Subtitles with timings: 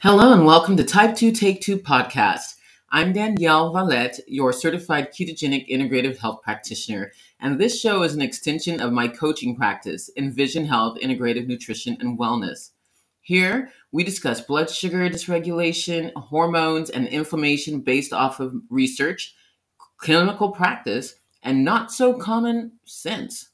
[0.00, 2.54] Hello and welcome to Type 2 Take 2 podcast.
[2.90, 7.10] I'm Danielle Valette, your certified ketogenic integrative health practitioner,
[7.40, 12.16] and this show is an extension of my coaching practice, Envision Health Integrative Nutrition and
[12.16, 12.70] Wellness.
[13.22, 19.34] Here, we discuss blood sugar dysregulation, hormones, and inflammation based off of research,
[19.96, 23.48] clinical practice, and not so common sense.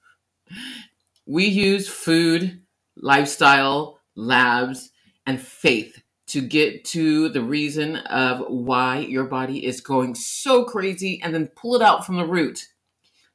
[1.25, 2.61] We use food,
[2.97, 4.91] lifestyle, labs,
[5.27, 6.03] and faith
[6.35, 11.47] to get to the reason of why your body is going so crazy and then
[11.55, 12.67] pull it out from the root.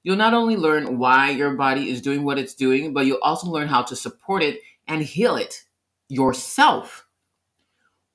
[0.04, 3.48] You'll not only learn why your body is doing what it's doing, but you'll also
[3.48, 5.64] learn how to support it and heal it
[6.10, 7.08] yourself.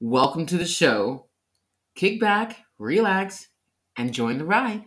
[0.00, 1.28] Welcome to the show.
[1.94, 3.48] Kick back, relax,
[3.96, 4.84] and join the ride.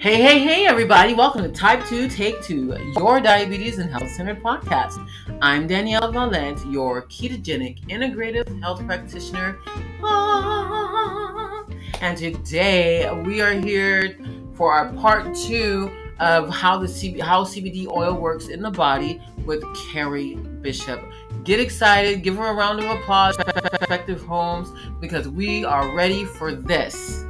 [0.00, 1.12] Hey, hey, hey, everybody.
[1.12, 5.06] Welcome to Type 2 Take 2, your diabetes and health centered podcast.
[5.42, 9.58] I'm Danielle Valent, your ketogenic integrative health practitioner.
[10.02, 11.66] Ah.
[12.00, 14.16] And today we are here
[14.54, 19.20] for our part two of how the CB, how CBD oil works in the body
[19.44, 19.62] with
[19.92, 20.98] Carrie Bishop.
[21.44, 26.54] Get excited, give her a round of applause, Effective Homes, because we are ready for
[26.54, 27.26] this.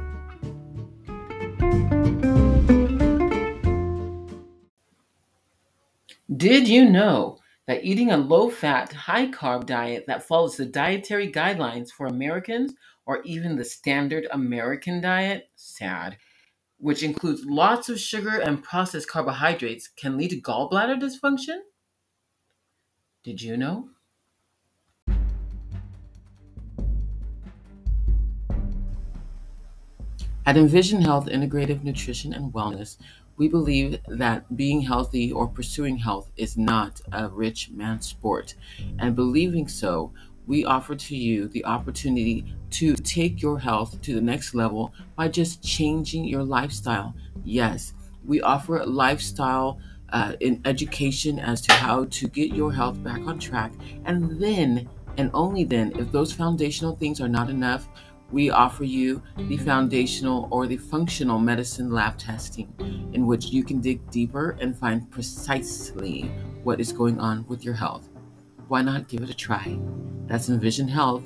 [6.37, 11.29] Did you know that eating a low fat, high carb diet that follows the dietary
[11.29, 12.73] guidelines for Americans
[13.05, 16.15] or even the standard American diet, sad,
[16.77, 21.57] which includes lots of sugar and processed carbohydrates, can lead to gallbladder dysfunction?
[23.23, 23.89] Did you know?
[30.45, 32.97] At Envision Health Integrative Nutrition and Wellness,
[33.41, 38.53] we believe that being healthy or pursuing health is not a rich man's sport.
[38.99, 40.13] And believing so,
[40.45, 45.27] we offer to you the opportunity to take your health to the next level by
[45.27, 47.15] just changing your lifestyle.
[47.43, 47.93] Yes,
[48.23, 49.79] we offer lifestyle
[50.09, 53.71] uh, in education as to how to get your health back on track.
[54.05, 57.89] And then, and only then, if those foundational things are not enough,
[58.31, 62.73] we offer you the foundational or the functional medicine lab testing,
[63.13, 66.31] in which you can dig deeper and find precisely
[66.63, 68.09] what is going on with your health.
[68.67, 69.77] Why not give it a try?
[70.27, 71.23] That's Envision Health.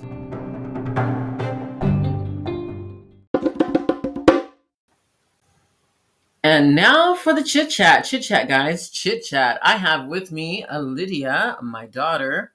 [6.44, 8.06] And now for the chit chat.
[8.06, 8.90] Chit chat, guys.
[8.90, 9.60] Chit chat.
[9.64, 12.54] I have with me Lydia, my daughter.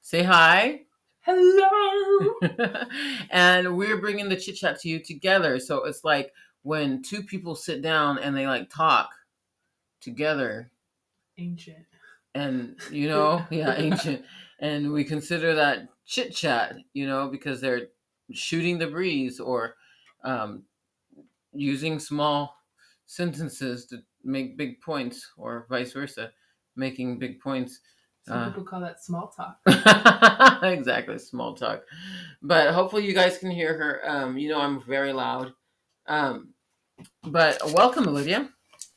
[0.00, 0.82] Say hi.
[1.22, 2.34] Hello.
[3.30, 5.58] and we're bringing the chit chat to you together.
[5.58, 6.32] So it's like
[6.62, 9.10] when two people sit down and they like talk
[10.00, 10.70] together.
[11.38, 11.84] Ancient.
[12.34, 14.24] And, you know, yeah, ancient.
[14.60, 17.88] And we consider that chit chat, you know, because they're
[18.32, 19.76] shooting the breeze or
[20.24, 20.64] um,
[21.52, 22.56] using small
[23.06, 26.30] sentences to make big points or vice versa,
[26.76, 27.80] making big points.
[28.30, 29.58] Some uh, people call that small talk.
[30.62, 31.82] exactly, small talk.
[32.42, 34.08] But hopefully you guys can hear her.
[34.08, 35.52] Um, you know I'm very loud.
[36.06, 36.54] Um,
[37.24, 38.48] but welcome, Olivia.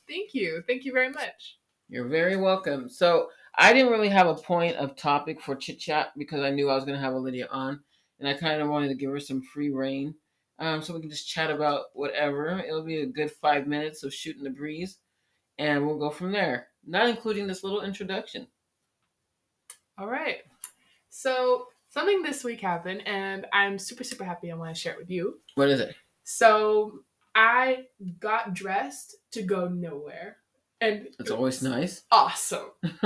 [0.08, 0.62] Thank you.
[0.68, 1.58] Thank you very much.
[1.90, 2.88] You're very welcome.
[2.88, 6.70] So I didn't really have a point of topic for chit chat because I knew
[6.70, 7.80] I was going to have Olivia on,
[8.20, 10.14] and I kind of wanted to give her some free reign,
[10.60, 12.60] um, so we can just chat about whatever.
[12.60, 15.00] It'll be a good five minutes of shooting the breeze,
[15.58, 16.68] and we'll go from there.
[16.86, 18.46] Not including this little introduction.
[19.98, 20.38] All right.
[21.10, 24.52] So something this week happened, and I'm super super happy.
[24.52, 25.40] I want to share it with you.
[25.56, 25.96] What is it?
[26.24, 27.00] So
[27.36, 27.86] I
[28.20, 30.38] got dressed to go nowhere,
[30.82, 32.04] and it's always nice.
[32.12, 32.72] Awesome.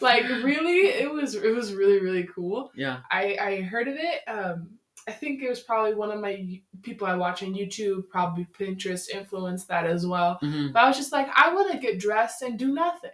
[0.00, 2.70] like really, it was it was really really cool.
[2.74, 3.00] Yeah.
[3.10, 4.20] I I heard of it.
[4.28, 4.78] Um,
[5.08, 9.08] I think it was probably one of my people I watch on YouTube, probably Pinterest
[9.08, 10.38] influenced that as well.
[10.42, 10.72] Mm-hmm.
[10.72, 13.10] But I was just like, I want to get dressed and do nothing.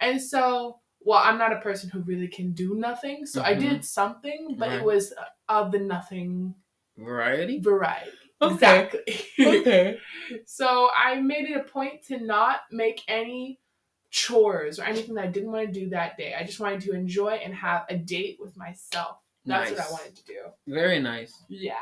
[0.00, 3.26] And so, well, I'm not a person who really can do nothing.
[3.26, 3.50] So mm-hmm.
[3.50, 4.78] I did something, but right.
[4.78, 5.12] it was
[5.48, 6.54] of the nothing
[6.96, 7.60] variety.
[7.60, 8.10] Variety.
[8.42, 8.54] Okay.
[8.54, 9.00] Exactly.
[9.40, 9.98] okay.
[10.46, 13.60] so I made it a point to not make any
[14.10, 16.34] chores or anything that I didn't want to do that day.
[16.38, 19.18] I just wanted to enjoy and have a date with myself.
[19.44, 19.78] That's nice.
[19.78, 20.40] what I wanted to do.
[20.66, 21.34] Very nice.
[21.48, 21.74] Yeah.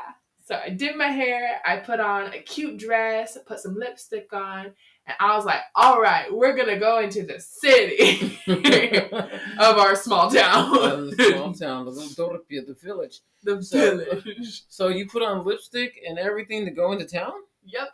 [0.45, 4.33] So I did my hair, I put on a cute dress, I put some lipstick
[4.33, 4.73] on,
[5.05, 10.29] and I was like, all right, we're gonna go into the city of our small
[10.29, 10.71] town.
[11.09, 13.19] the small town, the little Dorpia, the village.
[13.43, 14.63] The so, village.
[14.69, 17.33] So you put on lipstick and everything to go into town?
[17.65, 17.89] Yep.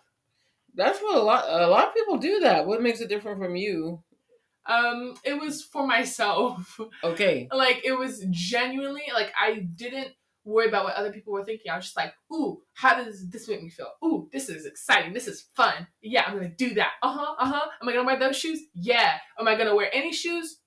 [0.75, 2.65] That's what a lot a lot of people do that.
[2.67, 4.03] What makes it different from you?
[4.67, 6.79] Um, it was for myself.
[7.03, 7.47] Okay.
[7.51, 10.09] like it was genuinely like I didn't
[10.43, 11.71] worry about what other people were thinking.
[11.71, 13.91] I was just like, ooh, how does this make me feel?
[14.03, 15.13] Ooh, this is exciting.
[15.13, 15.87] This is fun.
[16.01, 16.93] Yeah, I'm gonna do that.
[17.01, 17.35] Uh huh.
[17.39, 17.67] Uh huh.
[17.81, 18.59] Am I gonna wear those shoes?
[18.73, 19.17] Yeah.
[19.39, 20.59] Am I gonna wear any shoes?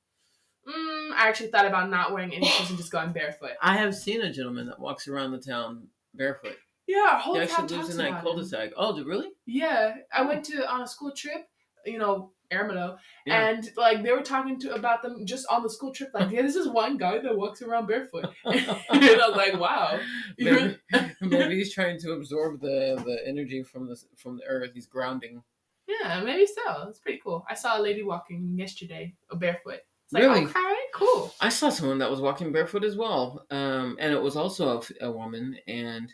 [0.69, 3.53] Mm, I actually thought about not wearing any shoes and just going barefoot.
[3.61, 6.57] I have seen a gentleman that walks around the town barefoot.
[6.87, 8.71] Yeah, whole He town actually lives in that cul-de-sac.
[8.77, 9.29] Oh, really?
[9.47, 11.49] Yeah, I went to on a school trip.
[11.85, 12.97] You know, Air
[13.27, 13.49] Yeah.
[13.49, 16.11] and like they were talking to about them just on the school trip.
[16.15, 18.27] Like, yeah, this is one guy that walks around barefoot.
[18.45, 18.61] and
[18.93, 19.99] I was like, wow.
[20.39, 20.77] maybe,
[21.21, 24.71] maybe he's trying to absorb the the energy from the from the earth.
[24.75, 25.43] He's grounding.
[25.89, 26.89] Yeah, maybe so.
[26.89, 27.45] It's pretty cool.
[27.49, 29.81] I saw a lady walking yesterday, uh, barefoot.
[30.05, 30.45] It's like, Really?
[30.45, 31.33] okay, cool.
[31.41, 35.11] I saw someone that was walking barefoot as well, um, and it was also a
[35.11, 36.09] woman, and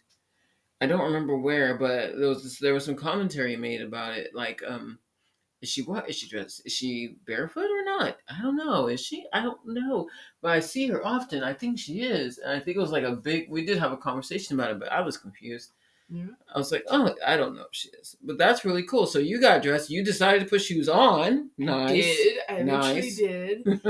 [0.81, 4.31] I don't remember where, but there was this, there was some commentary made about it.
[4.35, 4.99] Like, um,
[5.61, 6.09] is she what?
[6.09, 6.63] Is she dressed?
[6.65, 8.17] Is she barefoot or not?
[8.29, 8.87] I don't know.
[8.87, 9.25] Is she?
[9.33, 10.09] I don't know.
[10.41, 11.43] But I see her often.
[11.43, 13.51] I think she is, and I think it was like a big.
[13.51, 15.73] We did have a conversation about it, but I was confused.
[16.11, 16.27] Yeah.
[16.55, 19.05] I was like, oh, I don't know if she is, but that's really cool.
[19.07, 19.91] So you got dressed.
[19.91, 21.51] You decided to put shoes on.
[21.59, 21.93] Nice.
[21.93, 23.17] Did I literally Nice.
[23.17, 23.67] did.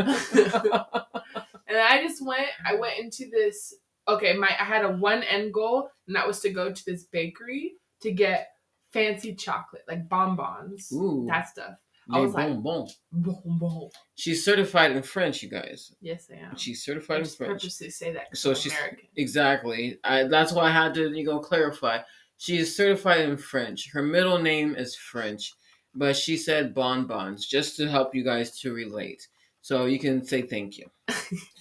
[1.68, 2.48] and I just went.
[2.66, 3.74] I went into this.
[4.08, 7.04] Okay, my I had a one end goal, and that was to go to this
[7.04, 8.48] bakery to get
[8.92, 11.26] fancy chocolate, like bonbons, Ooh.
[11.28, 11.74] that stuff.
[12.10, 12.98] I was like- bonbons.
[13.12, 13.90] Bonbon.
[14.14, 15.94] She's certified in French, you guys.
[16.00, 16.56] Yes, I am.
[16.56, 17.62] She's I certified in just French.
[17.62, 18.34] purposely say that.
[18.36, 19.08] So I'm she's- American.
[19.16, 19.98] Exactly.
[20.04, 21.98] I, that's why I had to you know clarify.
[22.38, 23.90] She is certified in French.
[23.92, 25.52] Her middle name is French,
[25.94, 29.26] but she said bonbons just to help you guys to relate.
[29.60, 30.86] So you can say thank you.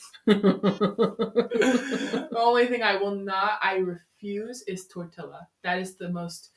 [0.28, 5.48] the only thing I will not, I refuse, is tortilla.
[5.64, 6.52] That is the most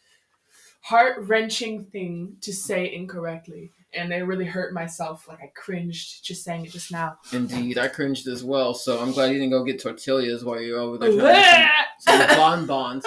[0.81, 3.73] heart wrenching thing to say incorrectly.
[3.93, 5.27] And it really hurt myself.
[5.29, 7.19] Like I cringed just saying it just now.
[7.33, 8.73] Indeed, I cringed as well.
[8.73, 11.69] So I'm glad you didn't go get tortillas while you're over there trying
[11.99, 13.05] some, some bonbons.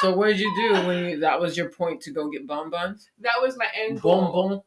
[0.00, 3.08] So what did you do when you, that was your point to go get bonbons?
[3.20, 4.32] that was my end goal.
[4.32, 4.62] Bonbon.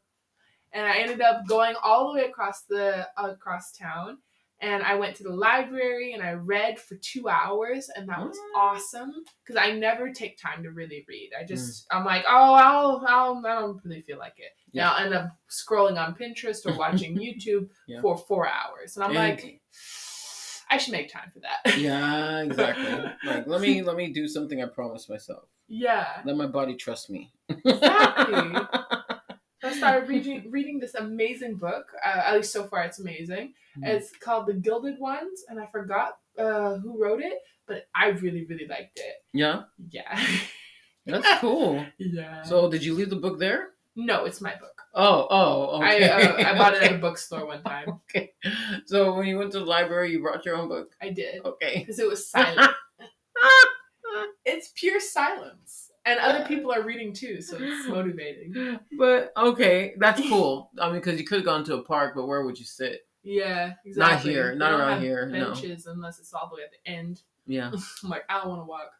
[0.71, 4.19] and I ended up going all the way across the across town.
[4.59, 8.35] And I went to the library and I read for two hours, and that was
[8.37, 8.59] Mm.
[8.59, 9.13] awesome
[9.45, 11.29] because I never take time to really read.
[11.39, 11.97] I just Mm.
[11.99, 14.51] I'm like, oh, I'll, I'll I don't really feel like it.
[14.71, 14.89] Yeah.
[14.91, 18.01] I'll end up scrolling on Pinterest or watching YouTube Yeah.
[18.01, 19.61] for four hours, and I'm And- like,
[20.69, 21.77] I should make time for that.
[21.77, 23.11] Yeah, exactly.
[23.25, 25.43] Like let me let me do something I promised myself.
[25.67, 26.21] yeah.
[26.25, 27.31] Let my body trust me.
[27.47, 28.59] Exactly.
[29.77, 31.87] Started reading reading this amazing book.
[32.05, 33.53] Uh, at least so far, it's amazing.
[33.77, 33.87] Mhm.
[33.87, 38.45] It's called The Gilded Ones, and I forgot uh, who wrote it, but I really,
[38.45, 39.15] really liked it.
[39.33, 40.19] yeah, Yeah,
[41.05, 41.83] that's cool.
[41.97, 42.43] yeah.
[42.43, 43.69] So did you leave the book there?
[43.95, 44.79] no, it's my book.
[44.93, 46.07] Oh, oh, okay.
[46.09, 47.89] I uh, I bought it at a bookstore one time.
[48.05, 48.33] okay.
[48.85, 50.91] So when you went to the library, you brought your own book.
[51.01, 51.79] I did Okay.
[51.79, 52.71] because it was silent.
[54.45, 58.79] it's pure silence, and other people are reading too, so it's motivating.
[58.97, 60.71] But okay, that's cool.
[60.79, 63.01] I mean, because you could have gone to a park, but where would you sit?
[63.23, 64.31] Yeah, exactly.
[64.31, 65.51] here, not around here, no.
[65.51, 67.21] Benches unless it's all the way at the end.
[67.45, 67.71] Yeah,
[68.03, 68.91] I'm like, I don't want to walk.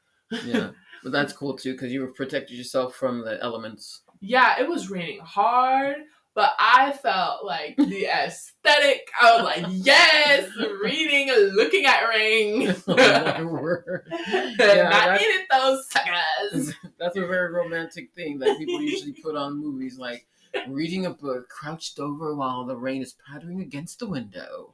[0.45, 0.71] yeah.
[1.03, 4.01] But that's cool too, because you protected yourself from the elements.
[4.19, 5.95] Yeah, it was raining hard,
[6.37, 9.09] but I felt like the aesthetic.
[9.19, 10.47] I was like, yes,
[10.83, 12.75] reading, looking at rain.
[12.87, 14.05] oh my word.
[14.11, 16.75] Not that- eating those suckers.
[16.99, 20.27] That's a very romantic thing that people usually put on movies, like
[20.67, 24.73] reading a book crouched over while the rain is pattering against the window.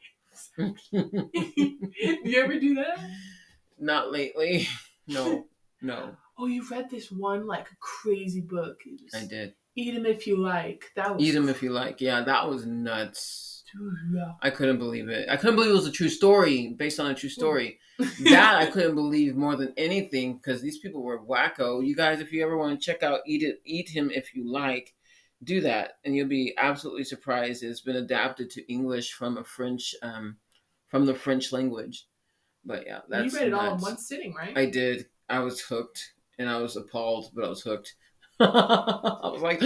[0.57, 2.99] Do you ever do that?
[3.79, 4.67] Not lately.
[5.07, 5.45] No,
[5.81, 8.79] no, Oh, you read this one like crazy book.
[9.13, 9.53] I did.
[9.75, 10.91] Eat 'em if you like.
[10.95, 12.01] That was Eat them if you like.
[12.01, 13.63] Yeah, that was nuts.
[13.73, 14.33] Dude, yeah.
[14.41, 15.27] I couldn't believe it.
[15.29, 17.79] I couldn't believe it was a true story based on a true story.
[18.23, 21.85] that I couldn't believe more than anything because these people were wacko.
[21.85, 24.51] You guys, if you ever want to check out Eat It, Eat Him If You
[24.51, 24.93] Like,
[25.43, 27.63] do that, and you'll be absolutely surprised.
[27.63, 30.37] It's been adapted to English from a French, um,
[30.87, 32.07] from the French language.
[32.65, 34.57] But yeah, that's you read it all in one sitting, right?
[34.57, 35.07] I did.
[35.29, 37.95] I was hooked, and I was appalled, but I was hooked.
[39.23, 39.61] I was like,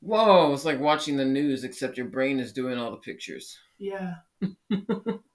[0.00, 3.58] "Whoa!" It's like watching the news, except your brain is doing all the pictures.
[3.78, 4.14] Yeah.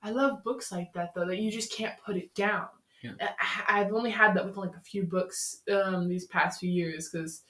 [0.03, 2.67] I love books like that though, that you just can't put it down.
[3.03, 3.11] Yeah.
[3.19, 7.09] I, I've only had that with like a few books um, these past few years
[7.09, 7.43] because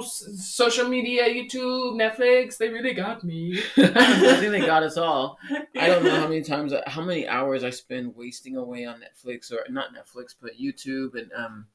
[0.00, 3.58] social media, YouTube, Netflix, they really got me.
[3.76, 5.38] I think they got us all.
[5.78, 9.52] I don't know how many times, how many hours I spend wasting away on Netflix
[9.52, 11.66] or not Netflix, but YouTube and um,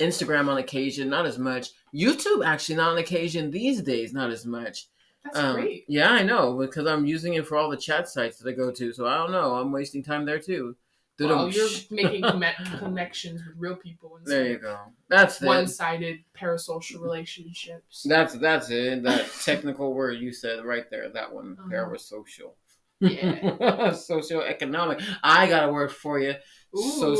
[0.00, 1.70] Instagram on occasion, not as much.
[1.94, 4.88] YouTube actually not on occasion these days, not as much.
[5.24, 5.84] That's Um, great.
[5.88, 8.70] Yeah, I know because I'm using it for all the chat sites that I go
[8.70, 8.92] to.
[8.92, 9.54] So I don't know.
[9.54, 10.76] I'm wasting time there too.
[11.18, 12.22] Well, you're making
[12.78, 14.78] connections with real people instead There you go.
[15.08, 18.04] That's one-sided parasocial relationships.
[18.06, 19.02] That's that's it.
[19.02, 21.08] That technical word you said right there.
[21.08, 21.56] That one.
[21.58, 21.70] Uh-huh.
[21.72, 22.52] Parasocial.
[23.00, 23.92] Yeah.
[23.92, 25.00] Social economic.
[25.24, 26.34] I got a word for you.
[26.76, 27.16] Ooh.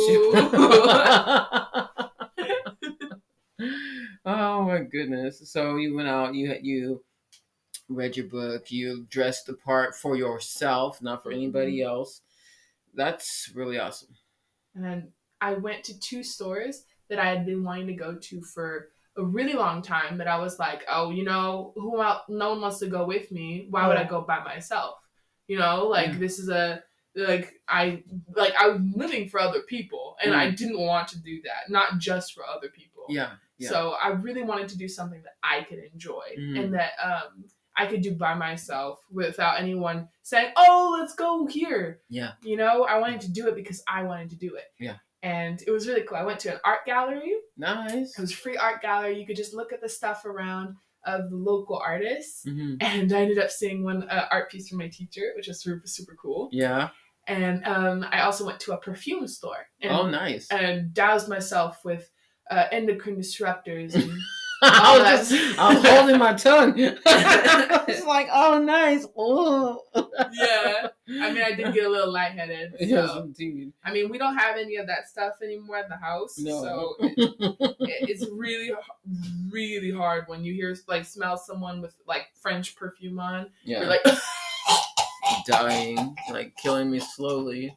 [4.25, 5.41] Oh my goodness!
[5.51, 6.35] So you went out.
[6.35, 7.05] You you
[7.89, 8.71] read your book.
[8.71, 11.89] You dressed the part for yourself, not for anybody Mm-hmm.
[11.89, 12.23] else.
[12.95, 14.15] That's really awesome.
[14.75, 18.43] and then I went to two stores that I had been wanting to go to
[18.43, 22.23] for a really long time, but I was like, oh, you know, who else?
[22.29, 23.67] No one wants to go with me.
[23.71, 24.97] Why would I go by myself?
[25.49, 26.83] You know, like this is a
[27.15, 28.03] like I
[28.35, 32.35] like I'm living for other people, and I didn't want to do that, not just
[32.35, 33.05] for other people.
[33.11, 33.15] Mm.
[33.15, 33.31] Yeah.
[33.59, 33.69] Yeah.
[33.71, 36.59] So I really wanted to do something that I could enjoy Mhm.
[36.65, 37.45] and that um
[37.79, 42.33] I could do by myself without anyone saying, "Oh, let's go here." Yeah.
[42.43, 44.65] You know, I wanted to do it because I wanted to do it.
[44.81, 44.97] Yeah.
[45.23, 46.17] And it was really cool.
[46.17, 47.35] I went to an art gallery.
[47.57, 48.17] Nice.
[48.17, 49.19] It was a free art gallery.
[49.21, 52.45] You could just look at the stuff around of the local artists.
[52.45, 55.61] hmm And I ended up seeing one uh, art piece from my teacher, which was
[55.63, 56.49] super super cool.
[56.53, 56.91] Yeah.
[57.29, 60.49] And um, I also went to a perfume store and, oh, nice.
[60.51, 62.09] and doused myself with
[62.51, 64.11] uh, endocrine disruptors and
[64.63, 66.75] I was just, I was holding my tongue.
[66.79, 69.07] it's like, oh, nice.
[69.17, 69.83] Oh.
[70.33, 70.89] yeah.
[71.21, 72.73] I mean, I did get a little lightheaded.
[72.81, 72.85] So.
[72.87, 73.73] Yes, indeed.
[73.85, 76.39] I mean, we don't have any of that stuff anymore at the house.
[76.39, 76.63] No.
[76.63, 77.77] So it, it-
[78.09, 78.73] it's really,
[79.51, 83.51] really hard when you hear, like, smell someone with, like, French perfume on.
[83.63, 83.81] yeah.
[83.81, 84.05] You're like,
[85.47, 87.77] dying, like killing me slowly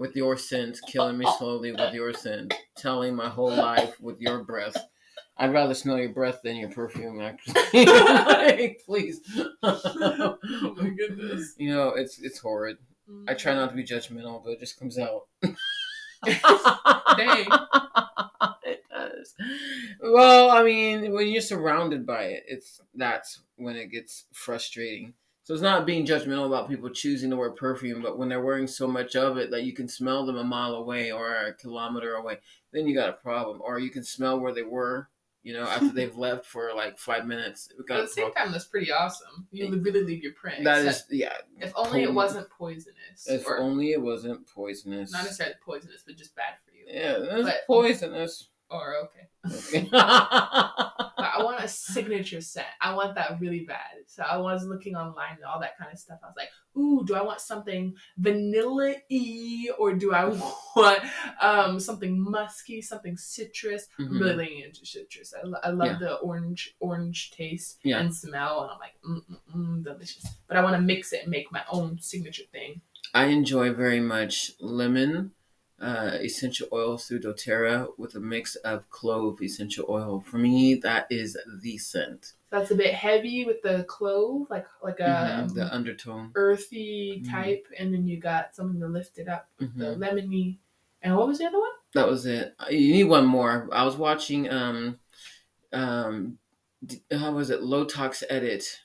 [0.00, 4.42] with your scent, killing me slowly with your scent, telling my whole life with your
[4.42, 4.74] breath.
[5.36, 7.54] I'd rather smell your breath than your perfume, actually.
[7.84, 9.20] Like, please.
[9.62, 10.38] oh
[10.76, 11.54] my goodness.
[11.58, 12.78] You know, it's it's horrid.
[13.28, 15.26] I try not to be judgmental, but it just comes out.
[15.42, 15.56] Dang.
[18.64, 19.34] it does.
[20.02, 25.12] Well, I mean, when you're surrounded by it, it's that's when it gets frustrating.
[25.42, 28.66] So it's not being judgmental about people choosing to wear perfume, but when they're wearing
[28.66, 32.14] so much of it that you can smell them a mile away or a kilometer
[32.14, 32.38] away,
[32.72, 33.60] then you got a problem.
[33.64, 35.08] Or you can smell where they were,
[35.42, 37.68] you know, after they've left for like five minutes.
[37.88, 38.44] But at the same problem.
[38.44, 39.48] time, that's pretty awesome.
[39.50, 40.62] You really leave your print.
[40.62, 41.32] That is, yeah.
[41.58, 43.26] If only it wasn't poisonous.
[43.26, 45.10] If only it wasn't poisonous.
[45.10, 46.84] not necessarily poisonous, but just bad for you.
[46.86, 48.49] Yeah, that's But- poisonous.
[48.70, 49.26] Or, okay.
[49.46, 49.88] Okay.
[49.92, 52.66] I want a signature scent.
[52.80, 54.04] I want that really bad.
[54.06, 56.18] So I was looking online and all that kind of stuff.
[56.22, 60.24] I was like, ooh, do I want something vanilla y or do I
[60.76, 61.00] want
[61.40, 63.88] um, something musky, something citrus?
[63.98, 64.20] I'm Mhm.
[64.20, 65.34] really leaning into citrus.
[65.34, 65.98] I, lo- I love Yeah.
[65.98, 68.00] the orange orange taste Yeah.
[68.00, 70.24] and smell, and I'm like, mm, mm, mm, delicious.
[70.48, 72.80] But I want to mix it and make my own signature thing.
[73.14, 75.32] I enjoy very much lemon
[75.80, 80.20] uh, essential oil through doTERRA with a mix of clove essential oil.
[80.20, 82.34] For me, that is the scent.
[82.50, 86.32] That's a bit heavy with the clove, like like a Mhm, the undertone.
[86.34, 87.30] earthy Mhm.
[87.30, 89.48] type, and then you got something to lift it up.
[89.60, 89.78] Mhm.
[89.78, 90.58] the lemony.
[91.02, 91.70] And what was the other one?
[91.94, 92.54] That was it.
[92.70, 93.68] You need one more.
[93.72, 94.98] I was watching um
[95.72, 96.38] um
[97.10, 98.80] how was it low tox edit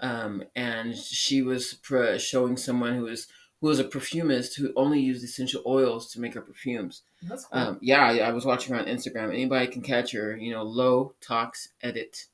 [0.00, 3.28] um and she was pr- showing someone who was
[3.60, 7.02] who was a perfumist who only used essential oils to make her perfumes.
[7.22, 7.60] That's cool.
[7.60, 9.32] Um, yeah, I, I was watching her on Instagram.
[9.32, 12.26] Anybody can catch her, you know, low tox edit.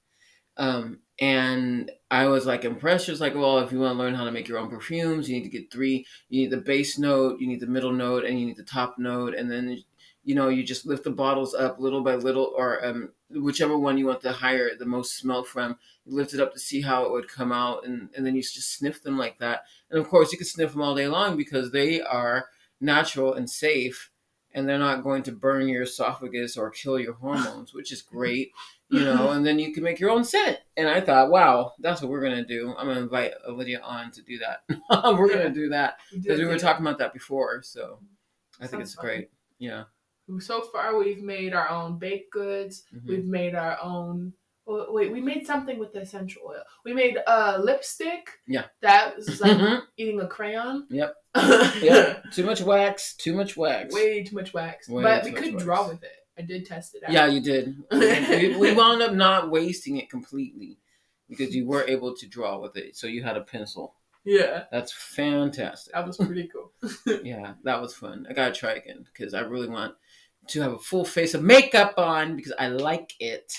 [0.57, 3.07] Um, and I was like impressed.
[3.07, 5.29] She was like, well, if you want to learn how to make your own perfumes,
[5.29, 6.07] you need to get three.
[6.29, 8.97] You need the base note, you need the middle note, and you need the top
[8.99, 9.35] note.
[9.35, 9.83] And then,
[10.25, 13.97] you know, you just lift the bottles up little by little, or um, whichever one
[13.97, 15.79] you want the higher, the most smell from.
[16.05, 18.43] You lift it up to see how it would come out, and, and then you
[18.43, 19.63] just sniff them like that.
[19.91, 22.47] And of course, you can sniff them all day long because they are
[22.81, 24.11] natural and safe
[24.57, 28.53] and they're not going to burn your esophagus or kill your hormones, which is great,
[28.89, 29.31] you know.
[29.33, 30.59] And then you can make your own scent.
[30.77, 32.73] And I thought, wow, that's what we're gonna do.
[32.79, 34.63] I'm gonna invite Lydia on to do that.
[35.19, 35.39] we're Yeah.
[35.39, 37.63] gonna do that because we were talking about that before.
[37.65, 37.99] So
[38.61, 39.05] I think it's fun.
[39.07, 39.31] great.
[39.59, 39.85] Yeah.
[40.39, 42.85] So far, we've made our own baked goods.
[42.95, 43.07] Mhm.
[43.09, 44.35] We've made our own.
[44.67, 46.63] Wait, we made something with the essential oil.
[46.85, 48.31] We made a lipstick.
[48.47, 48.65] Yeah.
[48.81, 49.83] That was like Mhm.
[49.99, 50.87] eating a crayon.
[50.91, 51.15] Yep.
[51.37, 51.73] yeah.
[51.83, 52.21] yeah.
[52.33, 53.15] Too much wax.
[53.17, 53.95] Too much wax.
[53.95, 54.89] Way too much wax.
[54.89, 55.65] Way but we could wax.
[55.65, 56.13] draw with it.
[56.39, 57.13] I did test it out.
[57.13, 57.77] Yeah, you did.
[57.93, 60.79] we, we wound up not wasting it completely
[61.29, 62.97] because you were able to draw with it.
[62.97, 63.95] So you had a pencil.
[64.25, 64.65] Yeah.
[64.73, 65.93] That's fantastic.
[65.93, 66.73] That was pretty cool.
[67.23, 68.27] yeah, that was fun.
[68.29, 69.95] I gotta try again because I really want
[70.49, 73.53] to have a full face of makeup on because I like it.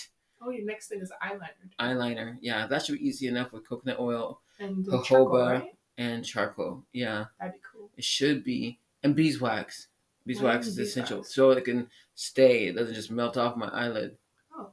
[0.45, 1.69] Oh, your next thing is eyeliner.
[1.79, 5.05] Eyeliner, yeah, that should be easy enough with coconut oil And Jojoba.
[5.05, 5.75] charcoal, right?
[5.97, 6.83] and charcoal.
[6.93, 7.89] Yeah, That'd be cool.
[7.97, 8.79] it should be.
[9.03, 9.87] And beeswax.
[10.25, 12.65] Beeswax is essential so it can stay.
[12.67, 14.17] It doesn't just melt off my eyelid.
[14.57, 14.69] Oh.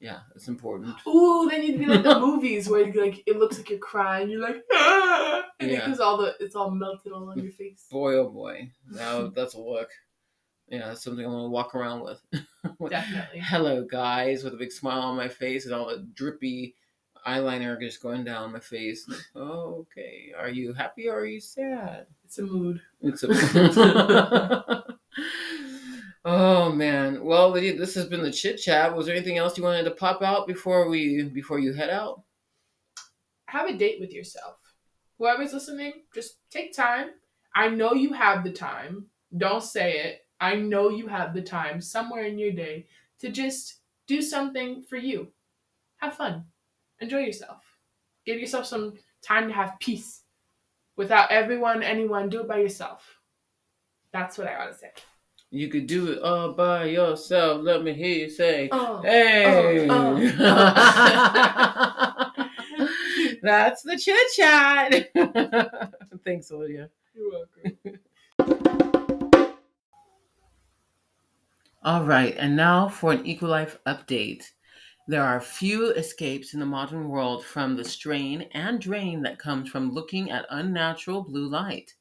[0.00, 0.94] Yeah, it's important.
[1.08, 3.78] Ooh, they need to be like the movies where you like it looks like you're
[3.80, 4.30] crying.
[4.30, 5.42] You're like, ah!
[5.60, 5.84] and Yeah.
[5.84, 7.86] because all the it's all melted all on your face.
[7.90, 8.70] Boy, oh boy.
[8.90, 9.88] Now that's a look.
[10.72, 12.22] Yeah, that's something I'm gonna walk around with.
[12.90, 13.40] Definitely.
[13.40, 16.74] Hello, guys, with a big smile on my face and all the drippy
[17.26, 19.06] eyeliner just going down my face.
[19.36, 20.32] oh, okay.
[20.36, 22.06] Are you happy or are you sad?
[22.24, 22.80] It's a mood.
[23.02, 23.28] It's a-
[24.88, 24.96] mood.
[26.24, 27.22] oh man.
[27.22, 28.96] Well, Lydia, this has been the chit chat.
[28.96, 32.22] Was there anything else you wanted to pop out before we before you head out?
[33.44, 34.56] Have a date with yourself.
[35.18, 37.10] Whoever's listening, just take time.
[37.54, 39.04] I know you have the time.
[39.36, 40.21] Don't say it.
[40.42, 42.86] I know you have the time somewhere in your day
[43.20, 43.76] to just
[44.08, 45.28] do something for you.
[45.98, 46.46] Have fun.
[46.98, 47.62] Enjoy yourself.
[48.26, 50.24] Give yourself some time to have peace
[50.96, 52.28] without everyone, anyone.
[52.28, 53.20] Do it by yourself.
[54.12, 54.90] That's what I gotta say.
[55.50, 57.62] You could do it all by yourself.
[57.62, 59.02] Let me hear you say, Oh, oh.
[59.02, 60.16] "Hey." oh,
[63.42, 65.08] That's the chit chat.
[66.24, 66.90] Thanks, Lydia.
[67.14, 67.78] you're welcome.
[71.84, 74.44] All right, and now for an Equilife update.
[75.08, 79.68] There are few escapes in the modern world from the strain and drain that comes
[79.68, 81.92] from looking at unnatural blue light.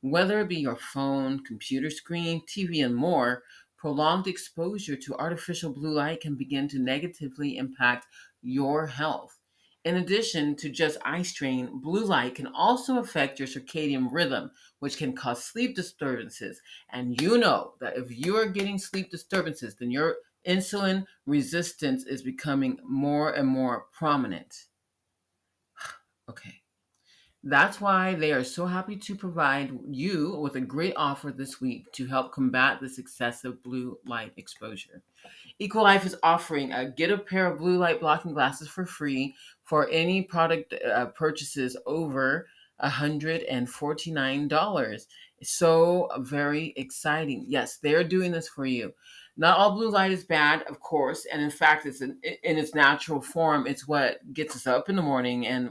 [0.00, 3.44] Whether it be your phone, computer screen, TV, and more,
[3.76, 8.08] prolonged exposure to artificial blue light can begin to negatively impact
[8.42, 9.38] your health.
[9.84, 14.96] In addition to just eye strain, blue light can also affect your circadian rhythm, which
[14.96, 16.60] can cause sleep disturbances.
[16.90, 20.16] And you know that if you are getting sleep disturbances, then your
[20.46, 24.66] insulin resistance is becoming more and more prominent.
[26.30, 26.62] okay.
[27.44, 31.90] That's why they are so happy to provide you with a great offer this week
[31.92, 35.02] to help combat this excessive blue light exposure.
[35.60, 39.88] Equilife is offering a get a pair of blue light blocking glasses for free for
[39.90, 42.48] any product uh, purchases over
[42.82, 45.06] $149.
[45.42, 47.44] So very exciting.
[47.48, 48.92] Yes, they're doing this for you.
[49.36, 52.74] Not all blue light is bad, of course, and in fact, it's in, in its
[52.74, 53.68] natural form.
[53.68, 55.70] It's what gets us up in the morning and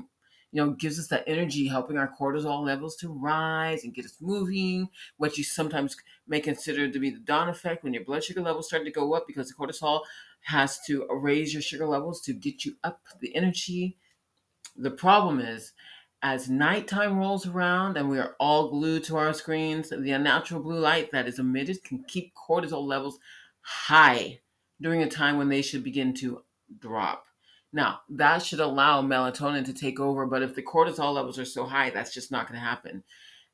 [0.54, 4.16] you know gives us that energy, helping our cortisol levels to rise and get us
[4.22, 4.88] moving.
[5.18, 8.68] What you sometimes may consider to be the dawn effect when your blood sugar levels
[8.68, 10.02] start to go up because the cortisol
[10.44, 13.98] has to raise your sugar levels to get you up the energy.
[14.78, 15.74] The problem is
[16.34, 20.78] as nighttime rolls around and we are all glued to our screens, the unnatural blue
[20.78, 23.18] light that is emitted can keep cortisol levels
[23.62, 24.38] high
[24.82, 26.44] during a time when they should begin to
[26.80, 27.24] drop.
[27.72, 31.64] Now, that should allow melatonin to take over, but if the cortisol levels are so
[31.64, 33.06] high, that's just not going to happen.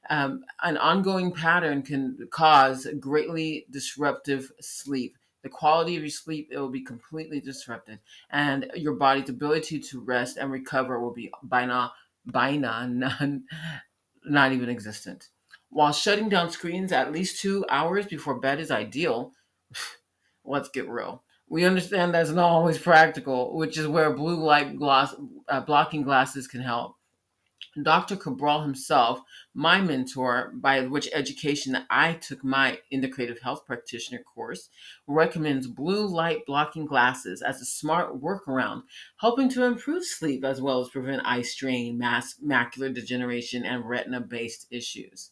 [0.09, 5.15] Um, an ongoing pattern can cause greatly disruptive sleep.
[5.43, 7.99] The quality of your sleep it will be completely disrupted,
[8.31, 11.91] and your body's ability to rest and recover will be by now
[12.25, 13.43] by now none,
[14.25, 15.29] not even existent.
[15.69, 19.31] While shutting down screens at least two hours before bed is ideal,
[20.45, 21.23] let's get real.
[21.49, 25.13] We understand that's not always practical, which is where blue light glass
[25.47, 26.95] uh, blocking glasses can help.
[27.81, 28.15] Dr.
[28.15, 29.21] Cabral himself,
[29.53, 34.69] my mentor, by which education I took my integrative health practitioner course,
[35.07, 38.83] recommends blue light blocking glasses as a smart workaround,
[39.17, 44.21] helping to improve sleep as well as prevent eye strain, mass, macular degeneration, and retina
[44.21, 45.31] based issues.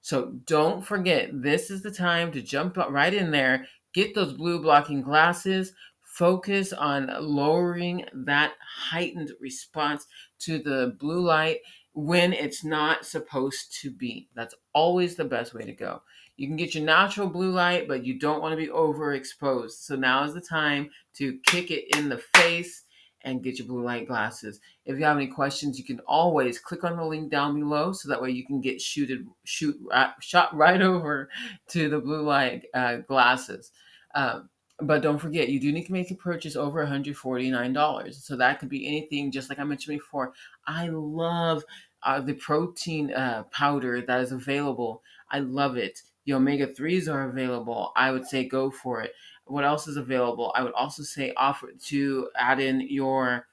[0.00, 4.60] So don't forget, this is the time to jump right in there, get those blue
[4.60, 5.72] blocking glasses,
[6.14, 10.06] focus on lowering that heightened response
[10.38, 11.58] to the blue light
[11.92, 14.28] when it's not supposed to be.
[14.34, 16.02] That's always the best way to go.
[16.36, 19.72] You can get your natural blue light, but you don't want to be overexposed.
[19.72, 22.82] So now is the time to kick it in the face
[23.22, 24.60] and get your blue light glasses.
[24.84, 28.08] If you have any questions, you can always click on the link down below so
[28.08, 29.76] that way you can get shooted, shoot,
[30.20, 31.30] shot right over
[31.68, 33.70] to the blue light uh, glasses.
[34.14, 34.48] Um,
[34.80, 38.14] but don't forget, you do need to make a purchase over $149.
[38.14, 40.32] So that could be anything, just like I mentioned before.
[40.66, 41.64] I love
[42.02, 45.02] uh, the protein uh, powder that is available.
[45.30, 46.02] I love it.
[46.24, 47.92] The omega 3s are available.
[47.96, 49.14] I would say go for it.
[49.46, 50.52] What else is available?
[50.54, 53.46] I would also say offer to add in your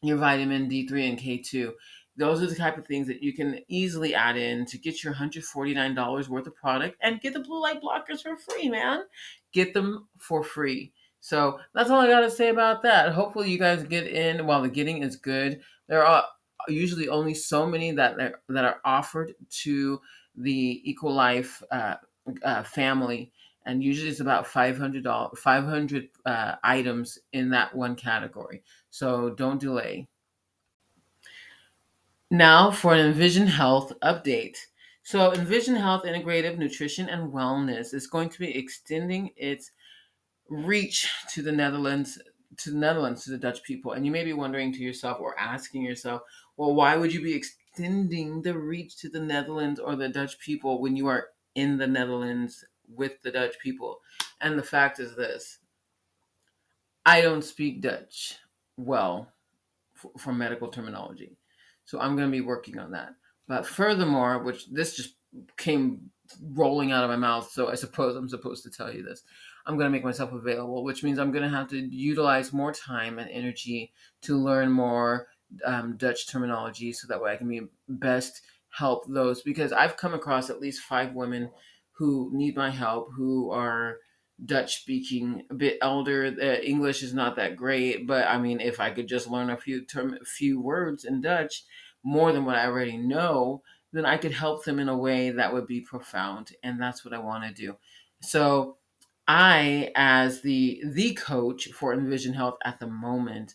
[0.00, 1.72] your vitamin D3 and K2.
[2.16, 5.14] Those are the type of things that you can easily add in to get your
[5.14, 9.02] $149 worth of product and get the blue light blockers for free, man.
[9.52, 10.92] Get them for free.
[11.20, 13.12] So that's all I got to say about that.
[13.12, 15.60] Hopefully, you guys get in while the getting is good.
[15.88, 16.24] There are
[16.68, 20.00] usually only so many that are, that are offered to
[20.36, 21.94] the Equilife uh,
[22.42, 23.32] uh, family,
[23.64, 28.62] and usually it's about five hundred dollars, five hundred uh, items in that one category.
[28.90, 30.08] So don't delay.
[32.30, 34.56] Now for an Envision Health update.
[35.02, 39.70] So Envision Health Integrative Nutrition and Wellness is going to be extending its
[40.48, 42.18] reach to the Netherlands
[42.58, 43.92] to the Netherlands to the Dutch people.
[43.92, 46.22] And you may be wondering to yourself or asking yourself,
[46.56, 50.80] well, why would you be extending the reach to the Netherlands or the Dutch people
[50.80, 54.00] when you are in the Netherlands with the Dutch people?
[54.40, 55.58] And the fact is this
[57.04, 58.38] I don't speak Dutch
[58.76, 59.28] well
[59.92, 61.36] for, for medical terminology.
[61.94, 63.10] So I'm going to be working on that.
[63.46, 65.14] But furthermore, which this just
[65.56, 66.10] came
[66.42, 69.22] rolling out of my mouth, so I suppose I'm supposed to tell you this.
[69.64, 72.72] I'm going to make myself available, which means I'm going to have to utilize more
[72.72, 75.28] time and energy to learn more
[75.64, 80.14] um, Dutch terminology so that way I can be best help those because I've come
[80.14, 81.52] across at least five women
[81.92, 83.98] who need my help who are
[84.44, 86.30] Dutch speaking, a bit elder.
[86.32, 89.56] The English is not that great, but I mean, if I could just learn a
[89.56, 91.64] few term, few words in Dutch,
[92.04, 93.62] more than what I already know,
[93.92, 97.14] then I could help them in a way that would be profound, and that's what
[97.14, 97.76] I want to do.
[98.20, 98.76] So,
[99.26, 103.54] I, as the the coach for Envision Health at the moment,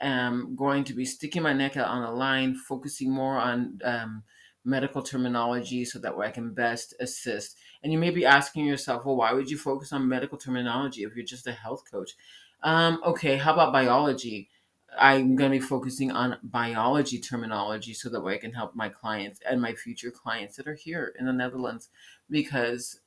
[0.00, 4.22] am going to be sticking my neck out on the line, focusing more on um,
[4.64, 7.56] medical terminology so that way I can best assist.
[7.82, 11.14] And you may be asking yourself, well, why would you focus on medical terminology if
[11.14, 12.16] you're just a health coach?
[12.62, 14.50] Um, okay, how about biology?
[14.98, 18.88] I'm going to be focusing on biology terminology so that way I can help my
[18.88, 21.88] clients and my future clients that are here in the Netherlands
[22.28, 23.00] because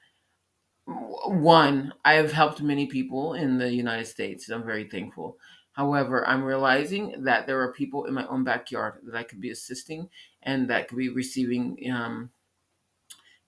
[0.86, 4.48] one, I have helped many people in the United States.
[4.48, 5.38] And I'm very thankful.
[5.74, 9.50] However, I'm realizing that there are people in my own backyard that I could be
[9.50, 10.10] assisting
[10.44, 12.30] and that could be receiving um,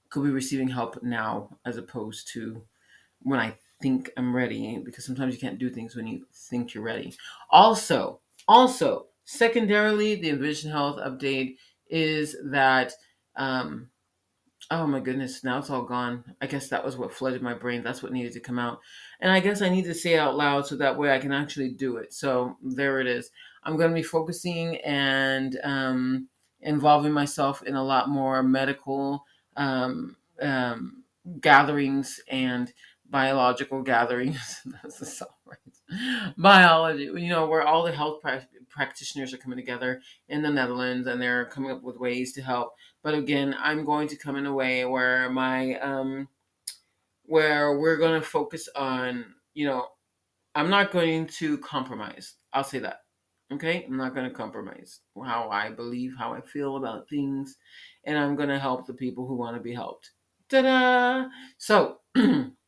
[0.10, 2.64] could be receiving help now as opposed to
[3.22, 6.84] when I think I'm ready because sometimes you can't do things when you think you're
[6.84, 7.14] ready.
[7.52, 11.58] Also, also, secondarily, the Envision Health update
[11.90, 12.94] is that
[13.36, 13.90] um,
[14.72, 16.24] Oh my goodness, now it's all gone.
[16.42, 17.84] I guess that was what flooded my brain.
[17.84, 18.80] That's what needed to come out.
[19.20, 21.32] And I guess I need to say it out loud so that way I can
[21.32, 22.12] actually do it.
[22.14, 23.30] So there it is.
[23.64, 26.30] I'm going to be focusing and um,
[26.62, 29.24] involving myself in a lot more medical
[29.56, 31.04] um, um,
[31.40, 32.74] gatherings and
[33.08, 34.62] biological gatherings.
[34.82, 35.35] That's the song?
[36.38, 41.08] Biology, you know, where all the health pra- practitioners are coming together in the Netherlands
[41.08, 42.74] and they're coming up with ways to help
[43.06, 46.28] but again, I'm going to come in a way where my um
[47.26, 49.86] where we're going to focus on, you know,
[50.56, 52.34] I'm not going to compromise.
[52.52, 53.02] I'll say that.
[53.54, 53.86] Okay?
[53.86, 57.58] I'm not going to compromise how I believe, how I feel about things,
[58.06, 60.10] and I'm going to help the people who want to be helped.
[60.50, 61.28] Ta-da!
[61.60, 62.00] So,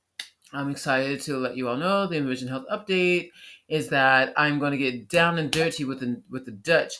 [0.53, 3.31] I'm excited to let you all know the Envision Health update
[3.67, 6.93] is that I'm going to get down and dirty with the with the Dutch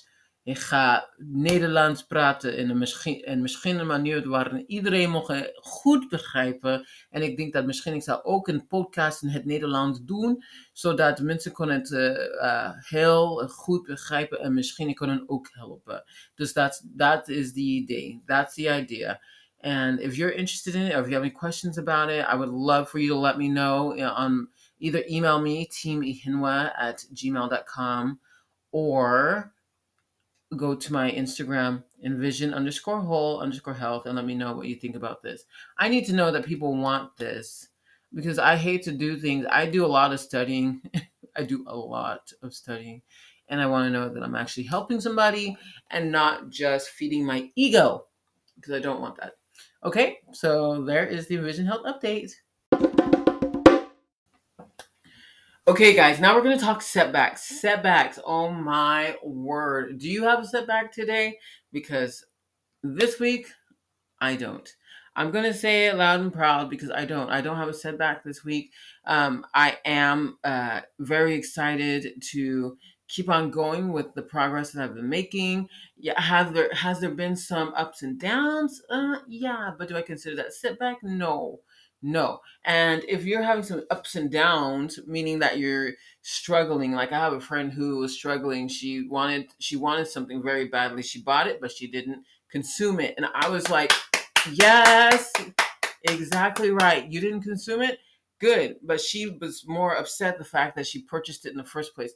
[0.47, 6.09] Ik ga Nederlands praten in een, misschien, in misschien een manier waarin iedereen mag goed
[6.09, 6.87] begrijpen.
[7.09, 11.19] En ik denk dat misschien ik zal ook een podcast in het Nederlands doen, zodat
[11.19, 16.03] mensen kunnen het uh, heel goed begrijpen en misschien kunnen ook helpen.
[16.35, 18.19] Dus dat is the idea.
[18.25, 19.21] That's the idea.
[19.67, 22.35] And if you're interested in it, or if you have any questions about it, I
[22.35, 24.47] would love for you to let me know on
[24.79, 28.17] either email me, teamihinwa at gmail.com,
[28.71, 29.51] or
[30.55, 34.75] go to my Instagram, envision underscore whole underscore health, and let me know what you
[34.75, 35.43] think about this.
[35.77, 37.67] I need to know that people want this
[38.13, 39.45] because I hate to do things.
[39.51, 40.81] I do a lot of studying.
[41.35, 43.01] I do a lot of studying.
[43.49, 45.57] And I want to know that I'm actually helping somebody
[45.91, 48.05] and not just feeding my ego
[48.55, 49.33] because I don't want that.
[49.87, 52.33] Okay, so there is the Envision Health update.
[55.65, 57.61] Okay, guys, now we're going to talk setbacks.
[57.61, 58.19] Setbacks.
[58.25, 59.99] Oh my word.
[59.99, 61.37] Do you have a setback today?
[61.71, 62.25] Because
[62.83, 63.47] this week,
[64.19, 64.69] I don't.
[65.15, 67.29] I'm going to say it loud and proud because I don't.
[67.29, 68.73] I don't have a setback this week.
[69.05, 74.95] Um, I am uh, very excited to keep on going with the progress that I've
[74.95, 75.69] been making.
[75.97, 78.81] Yeah, has there has there been some ups and downs?
[78.89, 80.97] Uh, yeah, but do I consider that setback?
[81.03, 81.61] No,
[82.01, 82.41] No.
[82.63, 87.33] And if you're having some ups and downs, meaning that you're struggling, like I have
[87.33, 88.67] a friend who was struggling.
[88.67, 91.01] She wanted she wanted something very badly.
[91.03, 93.15] She bought it, but she didn't consume it.
[93.17, 93.91] And I was like,
[94.51, 95.31] "Yes,
[96.09, 97.09] exactly right.
[97.11, 97.99] You didn't consume it?
[98.39, 101.95] Good." But she was more upset the fact that she purchased it in the first
[101.95, 102.13] place.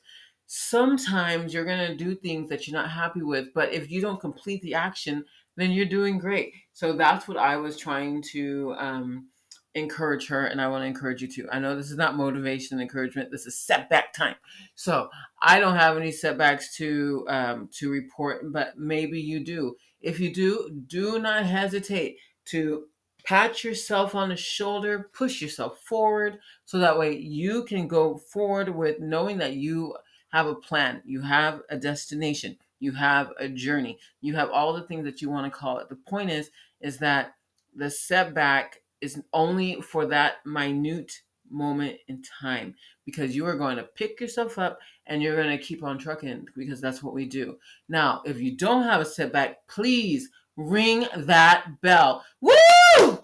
[0.53, 4.19] Sometimes you're going to do things that you're not happy with, but if you don't
[4.19, 5.23] complete the action,
[5.55, 6.51] then you're doing great.
[6.73, 9.29] So that's what I was trying to um,
[9.75, 11.47] encourage her, and I want to encourage you too.
[11.53, 13.31] I know this is not motivation and encouragement.
[13.31, 14.35] This is setback time.
[14.75, 15.07] So
[15.41, 19.77] I don't have any setbacks to um, to report, but maybe you do.
[20.01, 22.87] If you do, do not hesitate to
[23.23, 28.75] pat yourself on the shoulder, push yourself forward, so that way you can go forward
[28.75, 29.95] with knowing that you
[30.31, 34.83] have a plan, you have a destination, you have a journey, you have all the
[34.83, 35.89] things that you want to call it.
[35.89, 37.35] The point is, is that
[37.75, 43.83] the setback is only for that minute moment in time because you are going to
[43.83, 47.57] pick yourself up and you're going to keep on trucking because that's what we do.
[47.89, 52.23] Now, if you don't have a setback, please ring that bell.
[52.39, 53.20] Woo!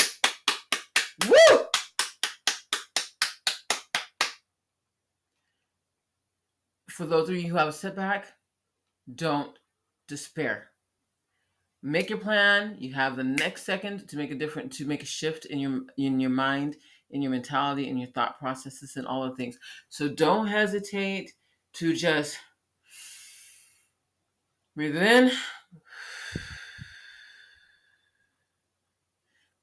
[6.98, 8.26] For those of you who have a setback,
[9.14, 9.52] don't
[10.08, 10.72] despair.
[11.84, 12.76] Make your plan.
[12.80, 15.82] You have the next second to make a different to make a shift in your
[16.00, 16.76] in your mind
[17.12, 19.60] in your mentality in your thought processes and all the things.
[19.90, 21.34] So don't hesitate
[21.74, 22.36] to just
[24.76, 25.32] breathe in.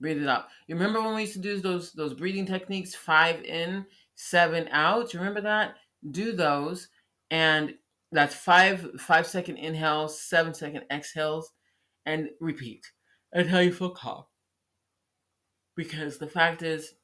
[0.00, 0.44] Breathe it out.
[0.68, 5.12] You remember when we used to do those those breathing techniques five in seven out?
[5.12, 5.74] You remember that?
[6.12, 6.90] Do those
[7.34, 7.74] and
[8.12, 11.50] that's five five second inhales seven second exhales
[12.06, 12.92] and repeat
[13.32, 14.22] until you feel calm.
[15.74, 16.94] Because the fact is,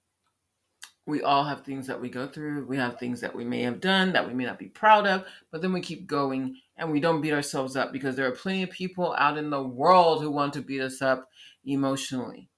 [1.04, 2.64] we all have things that we go through.
[2.66, 5.24] We have things that we may have done that we may not be proud of,
[5.50, 8.62] but then we keep going and we don't beat ourselves up because there are plenty
[8.62, 11.28] of people out in the world who want to beat us up
[11.64, 12.48] emotionally.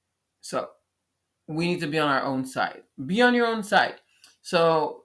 [0.42, 0.68] So
[1.48, 2.82] we need to be on our own side.
[3.06, 3.94] Be on your own side.
[4.42, 5.01] So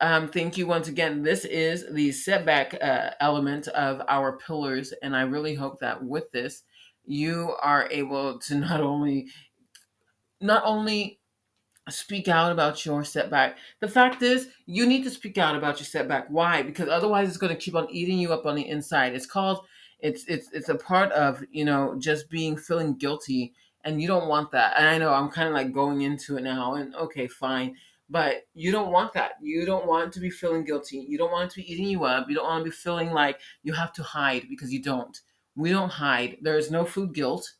[0.00, 1.22] um, thank you once again.
[1.22, 6.30] This is the setback uh, element of our pillars, and I really hope that with
[6.30, 6.62] this,
[7.04, 9.28] you are able to not only
[10.40, 11.18] not only
[11.90, 13.56] speak out about your setback.
[13.80, 16.28] The fact is, you need to speak out about your setback.
[16.28, 16.62] Why?
[16.62, 19.14] Because otherwise, it's going to keep on eating you up on the inside.
[19.14, 19.64] It's called.
[20.00, 23.52] It's it's it's a part of you know just being feeling guilty,
[23.84, 24.74] and you don't want that.
[24.78, 27.74] And I know I'm kind of like going into it now, and okay, fine.
[28.10, 29.32] But you don't want that.
[29.42, 31.04] You don't want to be feeling guilty.
[31.08, 32.28] You don't want to be eating you up.
[32.28, 35.18] You don't want to be feeling like you have to hide because you don't.
[35.56, 36.38] We don't hide.
[36.40, 37.52] There is no food guilt.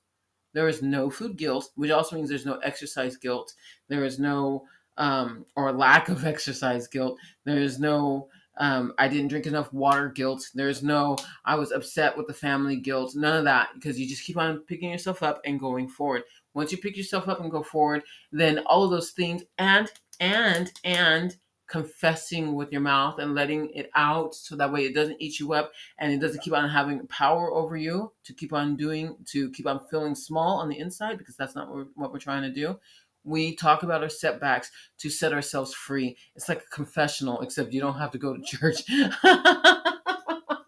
[0.54, 3.52] There is no food guilt, which also means there's no exercise guilt.
[3.88, 4.64] There is no,
[4.96, 7.18] um, or lack of exercise guilt.
[7.44, 10.48] There is no, um, I didn't drink enough water guilt.
[10.54, 13.14] There's no, I was upset with the family guilt.
[13.14, 16.22] None of that because you just keep on picking yourself up and going forward.
[16.54, 20.72] Once you pick yourself up and go forward, then all of those things and, and,
[20.84, 21.36] and,
[21.68, 25.52] confessing with your mouth and letting it out so that way it doesn't eat you
[25.52, 29.50] up and it doesn't keep on having power over you to keep on doing to
[29.50, 32.42] keep on feeling small on the inside because that's not what we're, what we're trying
[32.42, 32.78] to do.
[33.22, 36.16] We talk about our setbacks to set ourselves free.
[36.34, 38.82] It's like a confessional except you don't have to go to church.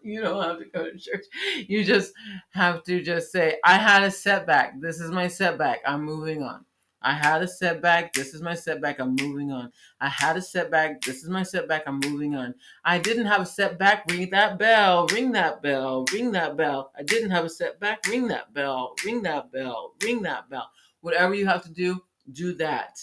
[0.03, 1.25] You don't have to go to church.
[1.67, 2.11] You just
[2.49, 4.81] have to just say i had a setback.
[4.81, 5.81] This is my setback.
[5.85, 6.65] I'm moving on
[7.01, 8.13] I had a setback.
[8.13, 8.99] This is my setback.
[8.99, 9.71] I'm moving on.
[9.99, 11.01] I had a setback.
[11.01, 11.83] This is my setback.
[11.87, 12.53] I'm moving on.
[12.85, 14.09] I didn't have a setback.
[14.11, 15.07] Ring that bell.
[15.07, 16.05] Ring that bell.
[16.13, 16.91] Ring that bell.
[16.97, 18.05] I didn't have a setback.
[18.07, 18.95] Ring that bell.
[19.03, 19.95] Ring that bell.
[20.03, 20.69] Ring that bell.
[21.01, 22.99] Whatever you have to do, do that.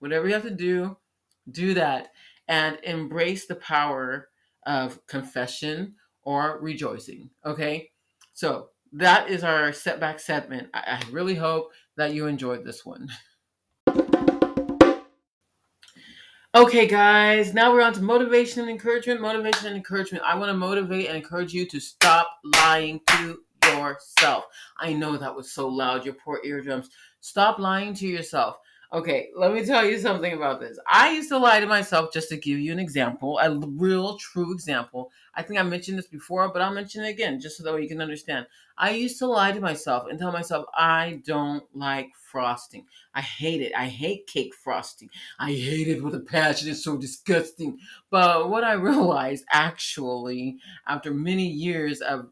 [0.00, 0.96] Whatever you have to do,
[1.50, 2.12] do that.
[2.46, 4.28] And embrace the power
[4.66, 7.30] of confession or rejoicing.
[7.44, 7.90] Okay?
[8.34, 10.68] So that is our setback segment.
[10.72, 13.08] I, I really hope that you enjoyed this one.
[16.54, 19.20] Okay, guys, now we're on to motivation and encouragement.
[19.20, 20.24] Motivation and encouragement.
[20.26, 22.30] I want to motivate and encourage you to stop
[22.64, 24.44] lying to yourself.
[24.78, 26.88] I know that was so loud, your poor eardrums.
[27.20, 28.56] Stop lying to yourself.
[28.90, 30.78] Okay, let me tell you something about this.
[30.90, 34.50] I used to lie to myself just to give you an example, a real true
[34.50, 35.10] example.
[35.34, 37.86] I think I mentioned this before, but I'll mention it again just so that you
[37.86, 38.46] can understand.
[38.78, 42.86] I used to lie to myself and tell myself I don't like frosting.
[43.14, 43.72] I hate it.
[43.76, 45.10] I hate cake frosting.
[45.38, 46.70] I hate it with a passion.
[46.70, 47.78] It's so disgusting.
[48.08, 52.30] But what I realized actually after many years of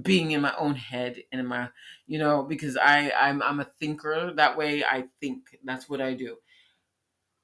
[0.00, 1.68] being in my own head and in my
[2.06, 6.14] you know because i i'm i'm a thinker that way i think that's what i
[6.14, 6.36] do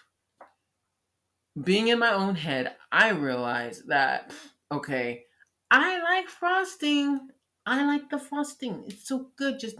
[1.64, 4.32] being in my own head, I realize that
[4.72, 5.26] okay,
[5.72, 7.30] I like frosting.
[7.66, 8.84] I like the frosting.
[8.88, 9.60] It's so good.
[9.60, 9.78] Just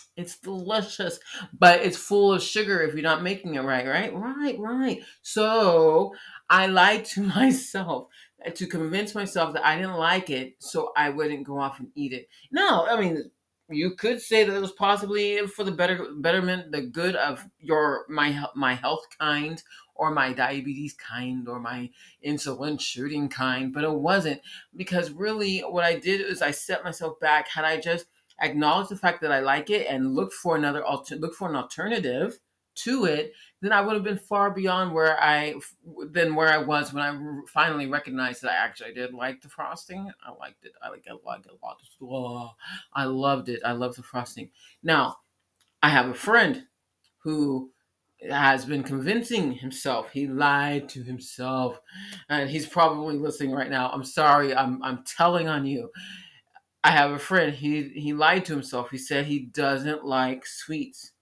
[0.16, 1.18] it's delicious,
[1.58, 4.14] but it's full of sugar if you're not making it right, right?
[4.14, 5.02] Right, right.
[5.22, 6.14] So
[6.48, 8.08] I lied to myself
[8.54, 12.12] to convince myself that I didn't like it so I wouldn't go off and eat
[12.12, 12.28] it.
[12.50, 13.30] No, I mean,
[13.68, 18.06] you could say that it was possibly for the better betterment, the good of your
[18.08, 19.62] my my health kind
[19.94, 21.90] or my diabetes kind or my
[22.24, 24.40] insulin shooting kind, but it wasn't
[24.76, 27.48] because really what I did is I set myself back.
[27.48, 28.06] Had I just
[28.40, 30.84] acknowledged the fact that I like it and looked for another
[31.18, 32.38] look for an alternative
[32.76, 35.54] to it, then I would have been far beyond where I
[36.10, 40.10] than where I was when I finally recognized that I actually did like the frosting.
[40.24, 40.72] I liked it.
[40.82, 41.12] I like it.
[41.12, 41.78] I liked it a lot.
[42.02, 42.50] Oh,
[42.92, 43.60] I loved it.
[43.64, 44.50] I love the frosting.
[44.82, 45.16] Now,
[45.82, 46.64] I have a friend
[47.18, 47.70] who
[48.30, 50.10] has been convincing himself.
[50.10, 51.80] He lied to himself,
[52.28, 53.90] and he's probably listening right now.
[53.90, 54.54] I'm sorry.
[54.54, 55.90] I'm I'm telling on you.
[56.84, 57.52] I have a friend.
[57.52, 58.90] He he lied to himself.
[58.90, 61.12] He said he doesn't like sweets.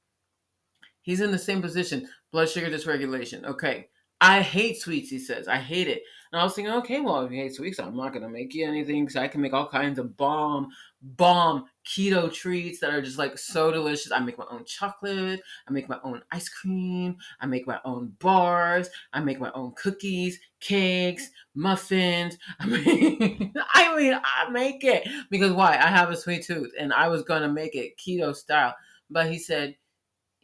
[1.04, 2.08] He's in the same position.
[2.32, 3.44] Blood sugar dysregulation.
[3.44, 3.88] Okay.
[4.20, 5.48] I hate sweets, he says.
[5.48, 6.02] I hate it.
[6.32, 8.54] And I was thinking, okay, well, if you hate sweets, I'm not going to make
[8.54, 10.68] you anything because I can make all kinds of bomb,
[11.02, 14.12] bomb keto treats that are just like so delicious.
[14.12, 15.42] I make my own chocolate.
[15.68, 17.18] I make my own ice cream.
[17.40, 18.88] I make my own bars.
[19.12, 22.38] I make my own cookies, cakes, muffins.
[22.60, 25.76] I mean, I mean, I make it because why?
[25.76, 28.74] I have a sweet tooth and I was going to make it keto style.
[29.10, 29.76] But he said,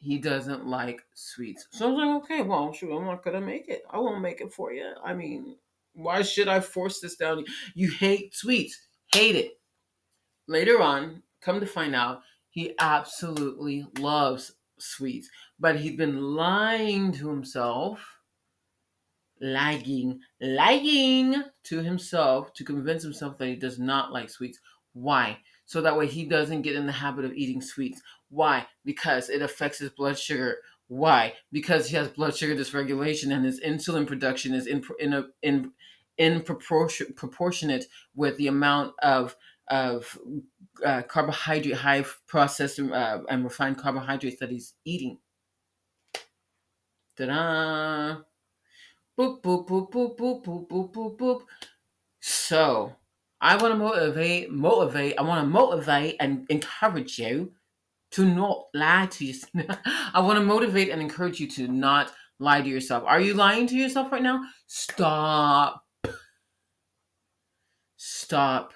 [0.00, 1.66] he doesn't like sweets.
[1.70, 3.82] So I was like, okay, well, sure, I'm not gonna make it.
[3.90, 4.94] I won't make it for you.
[5.04, 5.56] I mean,
[5.92, 7.44] why should I force this down?
[7.74, 9.60] You hate sweets, hate it.
[10.48, 17.28] Later on, come to find out, he absolutely loves sweets, but he'd been lying to
[17.28, 18.20] himself,
[19.40, 24.58] lying, lying to himself to convince himself that he does not like sweets.
[24.92, 25.38] Why?
[25.70, 28.02] So that way he doesn't get in the habit of eating sweets.
[28.28, 28.66] Why?
[28.84, 30.56] Because it affects his blood sugar.
[30.88, 31.34] Why?
[31.52, 35.70] Because he has blood sugar dysregulation and his insulin production is in in a, in
[36.18, 37.84] in proportion proportionate
[38.16, 39.36] with the amount of
[39.68, 40.18] of
[40.84, 45.18] uh, carbohydrate, high processed uh, and refined carbohydrates that he's eating.
[47.16, 48.22] Ta-da!
[49.16, 51.42] Boop boop boop boop boop boop boop boop boop.
[52.18, 52.96] So
[53.40, 55.18] I want to motivate, motivate.
[55.18, 57.52] I want to motivate and encourage you
[58.12, 59.78] to not lie to yourself.
[60.14, 63.04] I want to motivate and encourage you to not lie to yourself.
[63.06, 64.42] Are you lying to yourself right now?
[64.66, 65.84] Stop.
[67.96, 68.72] Stop.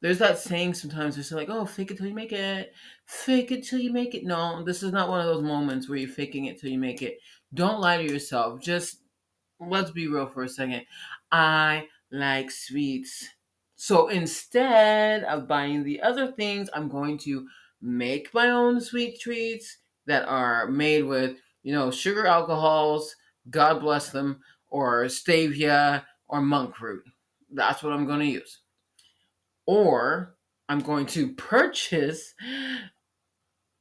[0.00, 2.72] There's that saying sometimes it's like, oh, fake it till you make it.
[3.06, 4.24] Fake it till you make it.
[4.24, 7.02] No, this is not one of those moments where you're faking it till you make
[7.02, 7.18] it.
[7.54, 8.60] Don't lie to yourself.
[8.60, 8.98] Just
[9.60, 10.82] let's be real for a second.
[11.30, 13.28] I like sweets.
[13.84, 17.48] So instead of buying the other things, I'm going to
[17.80, 23.16] make my own sweet treats that are made with, you know, sugar alcohols,
[23.50, 27.02] God bless them, or stevia or monk fruit.
[27.52, 28.60] That's what I'm going to use.
[29.66, 30.36] Or
[30.68, 32.34] I'm going to purchase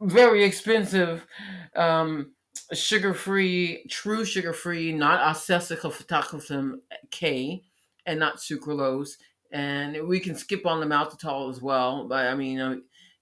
[0.01, 1.27] very expensive
[1.75, 2.31] um,
[2.73, 6.79] sugar-free, true sugar-free, not acetylfetaclysum
[7.11, 7.61] K,
[8.07, 9.17] and not sucralose.
[9.51, 12.07] And we can skip on the maltitol as well.
[12.07, 12.77] But I mean, uh,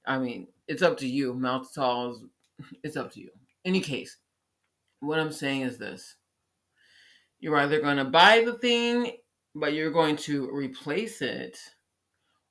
[0.05, 1.33] I mean, it's up to you.
[1.33, 2.23] Maltitol is,
[2.83, 3.29] it's up to you.
[3.65, 4.17] Any case,
[4.99, 6.15] what I'm saying is this.
[7.39, 9.13] You're either going to buy the thing,
[9.55, 11.57] but you're going to replace it,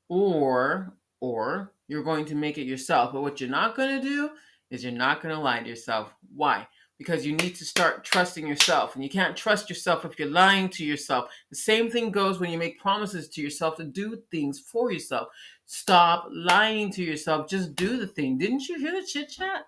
[0.08, 3.12] or or you're going to make it yourself.
[3.12, 4.30] But what you're not going to do
[4.70, 6.14] is you're not going to lie to yourself.
[6.34, 6.66] Why?
[6.98, 8.94] Because you need to start trusting yourself.
[8.94, 11.30] And you can't trust yourself if you're lying to yourself.
[11.50, 15.28] The same thing goes when you make promises to yourself to do things for yourself.
[15.66, 17.48] Stop lying to yourself.
[17.48, 18.36] Just do the thing.
[18.36, 19.66] Didn't you hear the chit chat?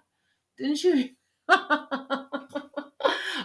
[0.58, 1.10] Didn't you?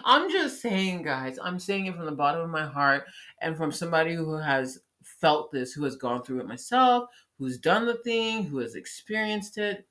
[0.05, 3.05] I'm just saying, guys, I'm saying it from the bottom of my heart
[3.41, 7.85] and from somebody who has felt this, who has gone through it myself, who's done
[7.85, 9.87] the thing, who has experienced it.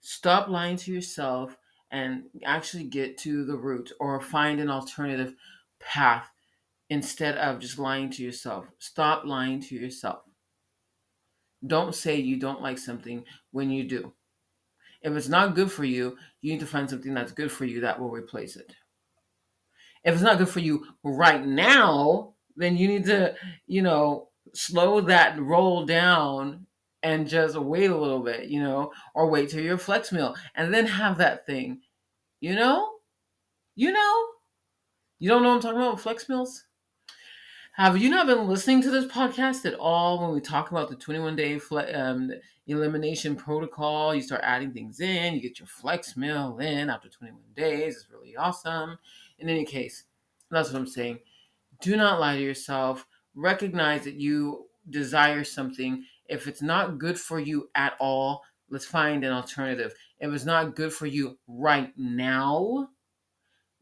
[0.00, 1.56] Stop lying to yourself
[1.90, 5.34] and actually get to the root or find an alternative
[5.80, 6.30] path
[6.88, 8.66] instead of just lying to yourself.
[8.78, 10.20] Stop lying to yourself.
[11.66, 14.12] Don't say you don't like something when you do.
[15.02, 17.80] If it's not good for you, you need to find something that's good for you
[17.80, 18.74] that will replace it.
[20.04, 23.34] If it's not good for you right now, then you need to,
[23.66, 26.66] you know, slow that roll down
[27.02, 30.72] and just wait a little bit, you know, or wait till your flex meal and
[30.74, 31.80] then have that thing
[32.40, 32.90] You know?
[33.76, 34.26] You know?
[35.18, 36.64] You don't know I'm talking about flex meals?
[37.74, 40.96] Have you not been listening to this podcast at all when we talk about the
[40.96, 42.30] 21 day fle- um,
[42.66, 44.14] elimination protocol?
[44.14, 47.96] You start adding things in, you get your flex meal in after 21 days.
[47.96, 48.98] It's really awesome.
[49.38, 50.04] In any case,
[50.50, 51.20] that's what I'm saying.
[51.80, 53.06] Do not lie to yourself.
[53.34, 56.04] Recognize that you desire something.
[56.30, 59.92] If it's not good for you at all, let's find an alternative.
[60.20, 62.90] If it's not good for you right now,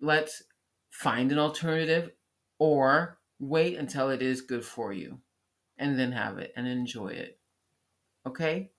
[0.00, 0.42] let's
[0.90, 2.10] find an alternative
[2.58, 5.20] or wait until it is good for you
[5.76, 7.38] and then have it and enjoy it.
[8.26, 8.70] Okay?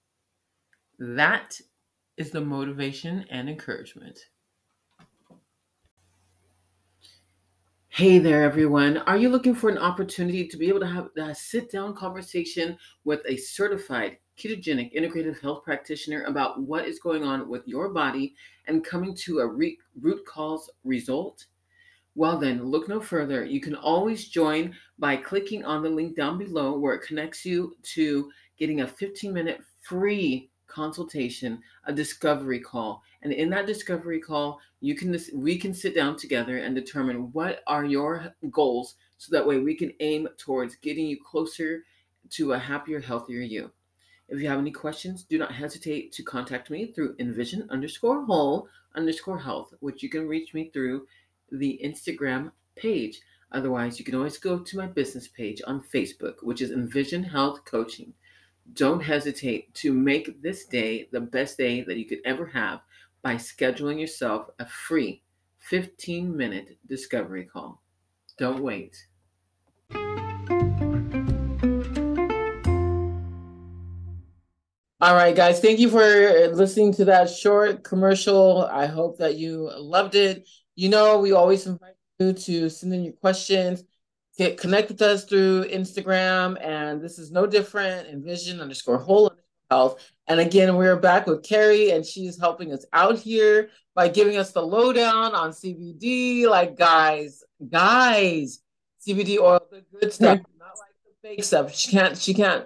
[0.98, 1.62] That
[2.18, 4.20] is the motivation and encouragement.
[8.00, 9.00] Hey there, everyone.
[9.00, 12.78] Are you looking for an opportunity to be able to have a sit down conversation
[13.04, 18.36] with a certified ketogenic integrative health practitioner about what is going on with your body
[18.68, 21.48] and coming to a re- root cause result?
[22.16, 23.44] Well, then, look no further.
[23.44, 27.76] You can always join by clicking on the link down below where it connects you
[27.96, 33.04] to getting a 15 minute free consultation, a discovery call.
[33.22, 37.62] And in that discovery call, you can we can sit down together and determine what
[37.68, 41.84] are your goals so that way we can aim towards getting you closer
[42.32, 43.72] to a happier, healthier you.
[44.30, 48.68] If you have any questions, do not hesitate to contact me through envision underscore whole
[48.96, 51.08] underscore health, which you can reach me through
[51.52, 53.22] the Instagram page.
[53.52, 57.66] Otherwise, you can always go to my business page on Facebook, which is Envision Health
[57.66, 58.14] Coaching.
[58.74, 62.82] Don't hesitate to make this day the best day that you could ever have
[63.22, 65.24] by scheduling yourself a free
[65.60, 67.82] 15 minute discovery call.
[68.38, 68.96] Don't wait.
[75.02, 78.66] All right, guys, thank you for listening to that short commercial.
[78.66, 80.48] I hope that you loved it.
[80.76, 83.84] You know, we always invite you to send in your questions
[84.40, 88.08] get connect with us through Instagram, and this is no different.
[88.08, 89.32] Envision underscore whole
[89.70, 90.04] health.
[90.28, 94.52] And again, we're back with Carrie, and she's helping us out here by giving us
[94.52, 96.48] the lowdown on CBD.
[96.48, 98.62] Like, guys, guys,
[99.08, 101.74] CBD oil, the good stuff, not like the fake stuff.
[101.74, 102.66] She can't, she can't,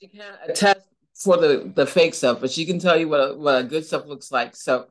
[0.00, 3.34] she can't attest for the the fake stuff, but she can tell you what a,
[3.34, 4.54] what a good stuff looks like.
[4.54, 4.86] So,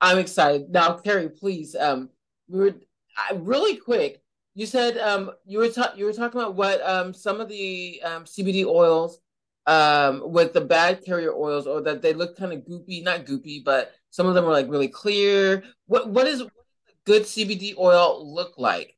[0.00, 1.30] I'm excited now, Carrie.
[1.30, 2.10] Please, um,
[2.48, 2.74] we were
[3.16, 4.22] I, really quick
[4.56, 8.00] you said um, you were ta- you were talking about what um, some of the
[8.02, 9.20] um, CBD oils
[9.66, 13.64] um, with the bad carrier oils, or that they look kind of goopy, not goopy,
[13.64, 15.62] but some of them are like really clear.
[15.86, 16.52] What what is what
[16.86, 18.96] does good CBD oil look like?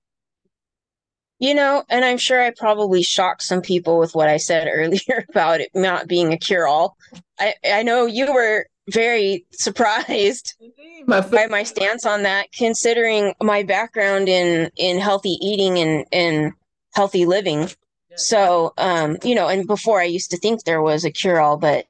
[1.40, 5.24] You know, and I'm sure I probably shocked some people with what I said earlier
[5.28, 6.96] about it not being a cure all.
[7.38, 10.54] I I know you were very surprised
[11.06, 16.52] my by my stance on that, considering my background in in healthy eating and and
[16.94, 17.68] healthy living.
[18.16, 21.56] So, um, you know, and before I used to think there was a cure all,
[21.56, 21.86] but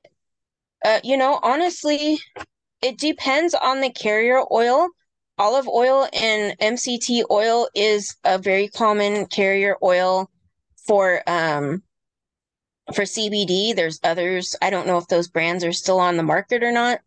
[0.85, 2.19] uh, you know, honestly,
[2.83, 4.89] it depends on the carrier oil.
[5.39, 10.31] Olive oil and MCT oil is a very common carrier oil
[10.87, 11.83] for um
[12.95, 14.57] for CBD, there's others.
[14.63, 17.01] I don't know if those brands are still on the market or not,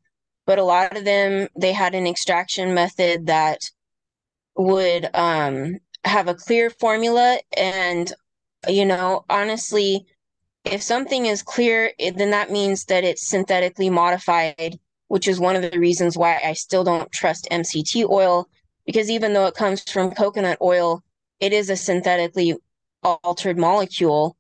[0.46, 3.60] but a lot of them they had an extraction method that
[4.56, 8.14] would um, have a clear formula and
[8.68, 10.06] you know honestly
[10.66, 15.62] if something is clear then that means that it's synthetically modified which is one of
[15.62, 18.48] the reasons why i still don't trust mct oil
[18.86, 21.04] because even though it comes from coconut oil
[21.40, 22.56] it is a synthetically
[23.04, 24.38] altered molecule.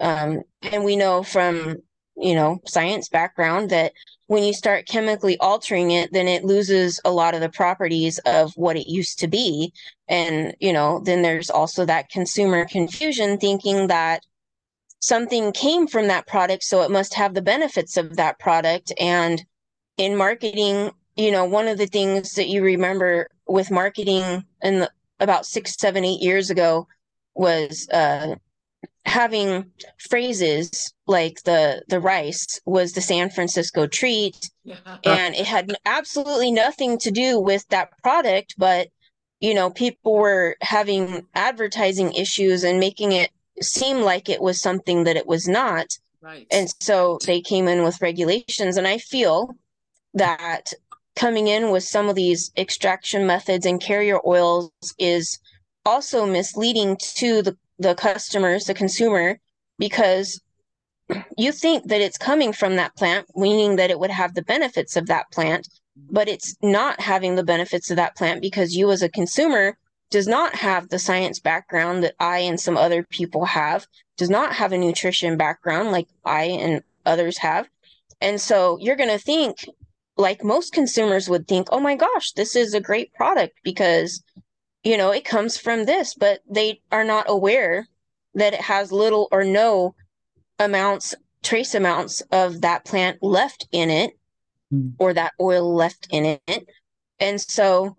[0.00, 1.76] Um, and we know from,
[2.16, 3.92] you know, science background that
[4.26, 8.52] when you start chemically altering it, then it loses a lot of the properties of
[8.56, 9.72] what it used to be.
[10.08, 14.24] And, you know, then there's also that consumer confusion thinking that
[14.98, 18.92] something came from that product, so it must have the benefits of that product.
[18.98, 19.44] And
[19.96, 24.90] in marketing, you know, one of the things that you remember with marketing in the,
[25.20, 26.88] about six, seven, eight years ago
[27.34, 28.34] was uh,
[29.04, 34.50] having phrases like the the rice was the San Francisco treat.
[35.04, 38.88] And it had absolutely nothing to do with that product but
[39.40, 43.30] you know people were having advertising issues and making it
[43.60, 45.86] seem like it was something that it was not.
[46.20, 46.46] Right.
[46.50, 49.54] And so they came in with regulations and i feel
[50.14, 50.72] that
[51.14, 55.38] coming in with some of these extraction methods and carrier oils is
[55.84, 59.38] also misleading to the the customers, the consumer,
[59.78, 60.40] because
[61.38, 64.96] you think that it's coming from that plant, meaning that it would have the benefits
[64.96, 65.68] of that plant.
[66.10, 69.76] but it's not having the benefits of that plant because you as a consumer
[70.10, 74.52] does not have the science background that I and some other people have, does not
[74.52, 77.68] have a nutrition background like I and others have.
[78.20, 79.68] And so you're going to think,
[80.16, 84.22] like most consumers would think, oh my gosh, this is a great product because,
[84.86, 87.88] you know, it comes from this, but they are not aware
[88.34, 89.96] that it has little or no
[90.60, 91.12] amounts,
[91.42, 94.16] trace amounts of that plant left in it
[94.72, 94.92] mm.
[95.00, 96.68] or that oil left in it.
[97.18, 97.96] And so,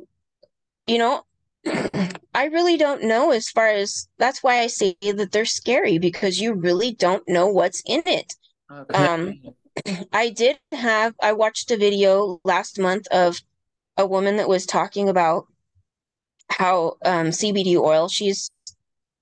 [0.87, 1.23] you know,
[2.33, 6.39] I really don't know as far as that's why I say that they're scary because
[6.39, 8.33] you really don't know what's in it.
[8.71, 8.95] Okay.
[8.97, 9.41] Um,
[10.13, 13.41] I did have, I watched a video last month of
[13.97, 15.47] a woman that was talking about
[16.49, 18.49] how um, CBD oil, she's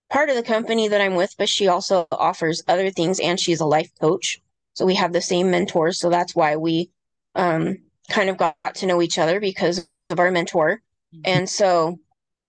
[0.10, 3.60] part of the company that I'm with, but she also offers other things and she's
[3.60, 4.42] a life coach.
[4.74, 6.00] So we have the same mentors.
[6.00, 6.90] So that's why we
[7.34, 10.82] um, kind of got to know each other because of our mentor.
[11.14, 11.22] Mm-hmm.
[11.26, 12.00] And so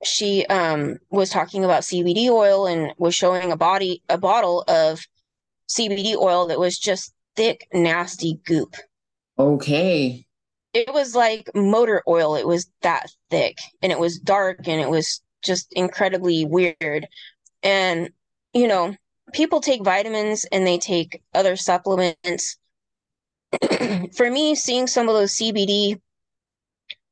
[0.05, 5.07] she um, was talking about CBD oil and was showing a body a bottle of
[5.69, 8.77] CBD oil that was just thick, nasty goop.
[9.39, 10.26] Okay.
[10.77, 12.35] It was like motor oil.
[12.35, 17.07] It was that thick and it was dark and it was just incredibly weird.
[17.63, 18.11] And,
[18.53, 18.95] you know,
[19.33, 22.59] people take vitamins and they take other supplements.
[24.17, 25.99] For me, seeing some of those CBD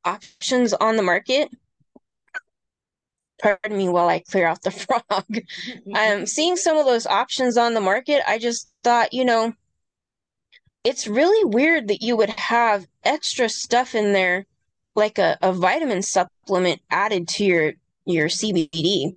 [0.03, 1.49] options on the market,
[3.41, 4.69] pardon me while I clear out the
[5.09, 5.39] frog.
[5.95, 9.53] um, seeing some of those options on the market, I just thought, you know,
[10.85, 14.45] it's really weird that you would have extra stuff in there,
[14.95, 17.73] like a, a vitamin supplement added to your
[18.05, 19.15] your CBD.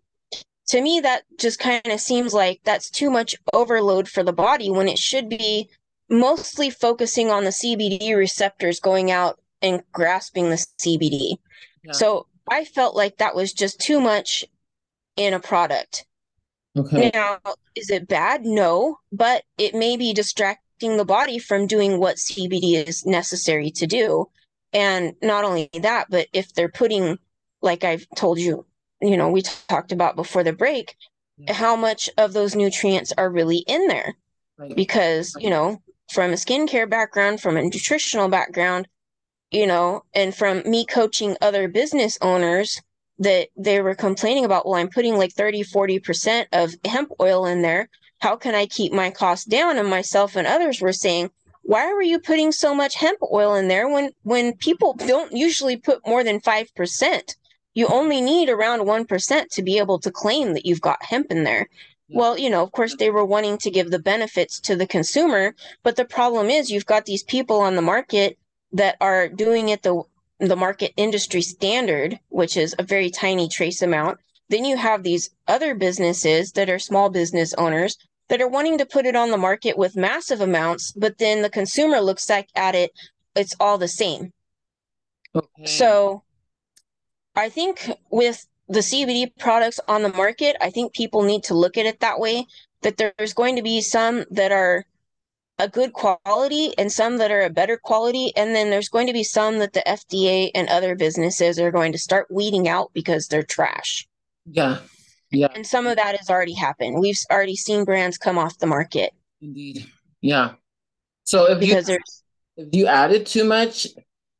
[0.69, 4.71] To me, that just kind of seems like that's too much overload for the body
[4.71, 5.69] when it should be
[6.11, 11.37] mostly focusing on the CBD receptors going out and grasping the CBD.
[11.85, 11.93] Yeah.
[11.93, 14.45] So I felt like that was just too much
[15.17, 16.07] in a product.
[16.77, 17.11] Okay.
[17.13, 17.39] Now,
[17.75, 18.45] is it bad?
[18.45, 23.87] No, but it may be distracting the body from doing what CBD is necessary to
[23.87, 24.29] do.
[24.73, 27.19] And not only that, but if they're putting,
[27.63, 28.67] like I've told you,
[29.01, 30.97] you know, we talked about before the break,
[31.41, 31.53] mm-hmm.
[31.53, 34.17] how much of those nutrients are really in there.
[34.59, 34.75] Right.
[34.75, 35.81] Because, you know,
[36.13, 38.89] from a skincare background, from a nutritional background,
[39.51, 42.81] you know, and from me coaching other business owners
[43.19, 47.63] that they were complaining about, well, I'm putting like 30, 40% of hemp oil in
[47.63, 47.89] there.
[48.21, 49.79] How can I keep my costs down?
[49.79, 51.31] And myself and others were saying,
[51.63, 55.77] why were you putting so much hemp oil in there when when people don't usually
[55.77, 57.35] put more than 5%?
[57.75, 61.45] You only need around 1% to be able to claim that you've got hemp in
[61.45, 61.69] there.
[62.09, 65.55] Well, you know, of course, they were wanting to give the benefits to the consumer,
[65.83, 68.39] but the problem is you've got these people on the market
[68.73, 70.03] that are doing it the
[70.41, 74.19] the market industry standard, which is a very tiny trace amount.
[74.49, 77.99] Then you have these other businesses that are small business owners
[78.29, 81.51] that are wanting to put it on the market with massive amounts, but then the
[81.51, 82.93] consumer looks like at it,
[83.35, 84.33] it's all the same.
[85.35, 85.67] Okay.
[85.67, 86.23] So
[87.35, 91.77] I think with the CBD products on the market, I think people need to look
[91.79, 92.47] at it that way
[92.83, 94.85] that there's going to be some that are
[95.59, 98.33] a good quality and some that are a better quality.
[98.37, 101.93] And then there's going to be some that the FDA and other businesses are going
[101.93, 104.07] to start weeding out because they're trash.
[104.51, 104.79] Yeah.
[105.31, 105.49] Yeah.
[105.55, 107.01] And some of that has already happened.
[107.01, 109.13] We've already seen brands come off the market.
[109.41, 109.87] Indeed.
[110.21, 110.53] Yeah.
[111.25, 112.23] So if because you there's
[112.57, 113.87] if you added too much,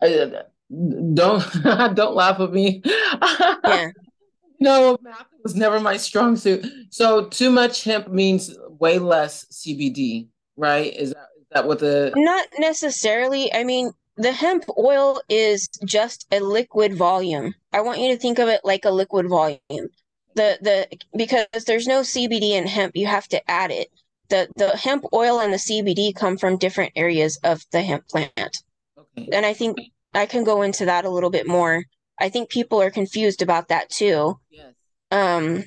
[0.01, 2.83] don't don't laugh at me.
[2.85, 3.91] yeah.
[4.61, 6.67] No, math was never my strong suit.
[6.91, 10.93] So too much hemp means way less CBD right?
[10.95, 13.53] Is that is that what the Not necessarily.
[13.55, 17.55] I mean, the hemp oil is just a liquid volume.
[17.73, 19.89] I want you to think of it like a liquid volume.
[20.39, 23.89] The the because there's no CBD in hemp, you have to add it.
[24.29, 28.63] The the hemp oil and the CBD come from different areas of the hemp plant.
[28.97, 29.29] Okay.
[29.33, 29.79] And I think
[30.15, 31.83] I can go into that a little bit more.
[32.21, 34.39] I think people are confused about that too.
[34.49, 34.75] Yes.
[35.11, 35.65] Um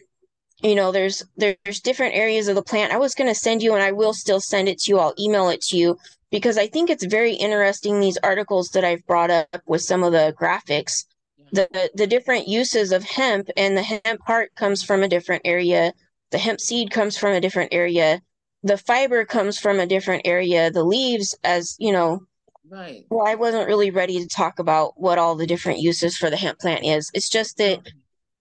[0.61, 3.73] you know there's there's different areas of the plant i was going to send you
[3.73, 5.97] and i will still send it to you i'll email it to you
[6.29, 10.11] because i think it's very interesting these articles that i've brought up with some of
[10.11, 11.05] the graphics
[11.51, 15.93] the the different uses of hemp and the hemp heart comes from a different area.
[16.31, 18.21] The hemp seed comes from a different area.
[18.63, 20.71] The fiber comes from a different area.
[20.71, 22.21] The leaves as you know
[22.69, 23.05] right.
[23.09, 26.37] well i wasn't really ready to talk about what all the different uses for the
[26.37, 27.11] hemp plant is.
[27.13, 27.81] It's just that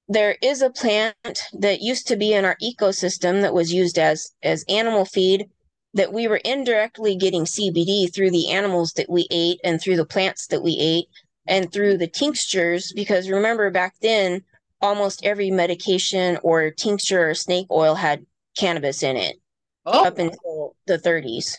[0.09, 4.31] there is a plant that used to be in our ecosystem that was used as
[4.43, 5.49] as animal feed
[5.95, 10.07] that we were indirectly getting CBD through the animals that we ate and through the
[10.07, 11.07] plants that we ate
[11.51, 14.45] and through the tinctures, because remember back then,
[14.83, 18.27] almost every medication or tincture or snake oil had
[18.59, 19.37] cannabis in it
[19.85, 21.59] Oh, up until the 30s.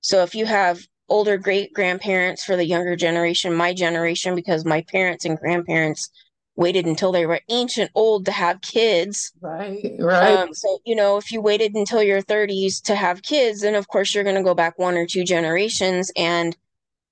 [0.00, 4.82] So if you have older great grandparents for the younger generation, my generation, because my
[4.82, 6.10] parents and grandparents
[6.56, 9.32] waited until they were ancient old to have kids.
[9.40, 10.40] right, right.
[10.40, 13.88] Um, so, you know, if you waited until your 30s to have kids, then of
[13.88, 16.56] course you're going to go back one or two generations, and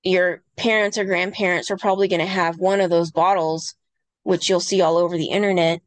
[0.06, 3.74] your parents or grandparents are probably going to have one of those bottles,
[4.22, 5.80] which you'll see all over the internet,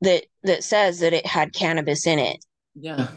[0.00, 2.44] that that says that it had cannabis in it.
[2.74, 3.08] yeah.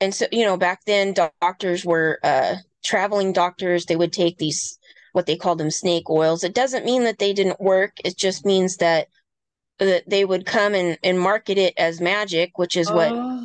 [0.00, 3.86] And so, you know, back then doctors were uh, traveling doctors.
[3.86, 4.78] They would take these
[5.12, 6.42] what they called them snake oils.
[6.44, 7.92] It doesn't mean that they didn't work.
[8.04, 9.06] It just means that
[9.78, 13.40] that they would come and, and market it as magic, which is what Oh.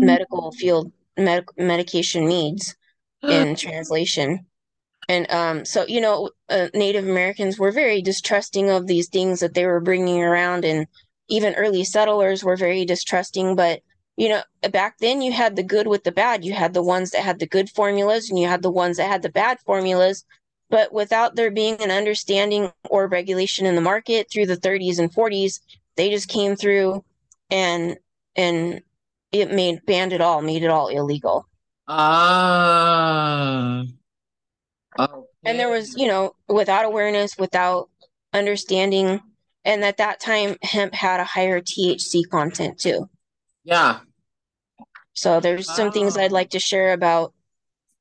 [0.00, 2.74] medical field med- medication needs
[3.22, 4.46] in translation.
[5.08, 9.54] And um, so, you know, uh, Native Americans were very distrusting of these things that
[9.54, 10.86] they were bringing around, and
[11.28, 13.54] even early settlers were very distrusting.
[13.54, 13.82] But,
[14.16, 16.44] you know, back then you had the good with the bad.
[16.44, 19.08] You had the ones that had the good formulas, and you had the ones that
[19.08, 20.24] had the bad formulas.
[20.68, 25.12] But without there being an understanding or regulation in the market through the 30s and
[25.12, 25.60] 40s,
[25.96, 27.04] they just came through
[27.50, 27.96] and
[28.34, 28.82] and
[29.32, 31.46] it made banned it all, made it all illegal.
[31.88, 33.84] Ah.
[35.44, 37.88] And there was you know without awareness without
[38.32, 39.20] understanding
[39.64, 43.08] and at that time hemp had a higher thc content too
[43.64, 44.00] Yeah.
[45.14, 47.32] so there's some things i'd like to share about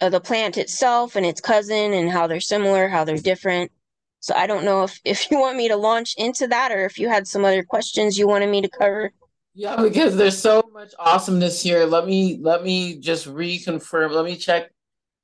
[0.01, 3.71] uh, the plant itself and its cousin and how they're similar how they're different
[4.19, 6.97] so i don't know if if you want me to launch into that or if
[6.99, 9.11] you had some other questions you wanted me to cover
[9.53, 11.85] Yeah, because there's so much awesomeness here.
[11.85, 14.11] Let me let me just reconfirm.
[14.11, 14.69] Let me check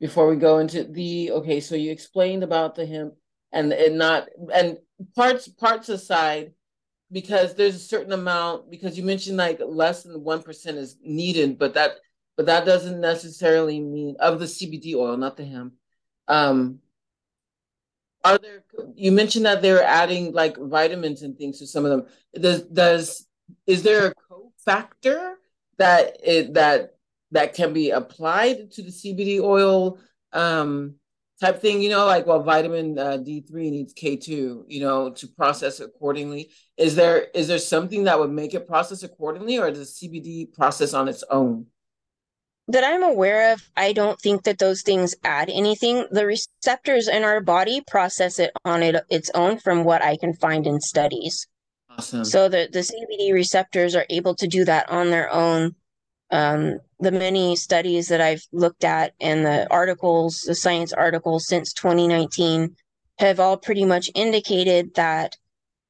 [0.02, 3.14] before we go into the okay, so you explained about the hemp
[3.54, 4.78] and and not and
[5.16, 6.54] parts parts aside
[7.12, 11.76] because there's a certain amount because you mentioned like less than 1% is needed, but
[11.76, 11.92] that
[12.36, 15.74] but that doesn't necessarily mean of the CBD oil, not the hemp.
[16.28, 16.80] Um
[18.24, 18.64] are there
[18.96, 22.08] you mentioned that they're adding like vitamins and things to some of them.
[22.34, 23.28] Does does
[23.68, 25.36] is there a cofactor
[25.78, 26.96] that it that
[27.32, 30.00] that can be applied to the CBD oil
[30.34, 30.96] um
[31.40, 35.80] type thing, you know, like well vitamin uh, D3 needs K2, you know, to process
[35.80, 36.52] accordingly.
[36.78, 40.94] Is there is there something that would make it process accordingly or does CBD process
[40.94, 41.68] on its own?
[42.68, 47.24] that i'm aware of i don't think that those things add anything the receptors in
[47.24, 51.48] our body process it on it, its own from what i can find in studies
[51.98, 52.26] Awesome.
[52.26, 55.76] So the, the CBD receptors are able to do that on their own.
[56.32, 61.74] Um, the many studies that I've looked at and the articles, the science articles since
[61.74, 62.76] 2019
[63.20, 65.36] have all pretty much indicated that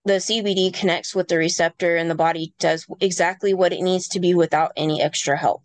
[0.05, 4.19] the CBD connects with the receptor and the body does exactly what it needs to
[4.19, 5.63] be without any extra help.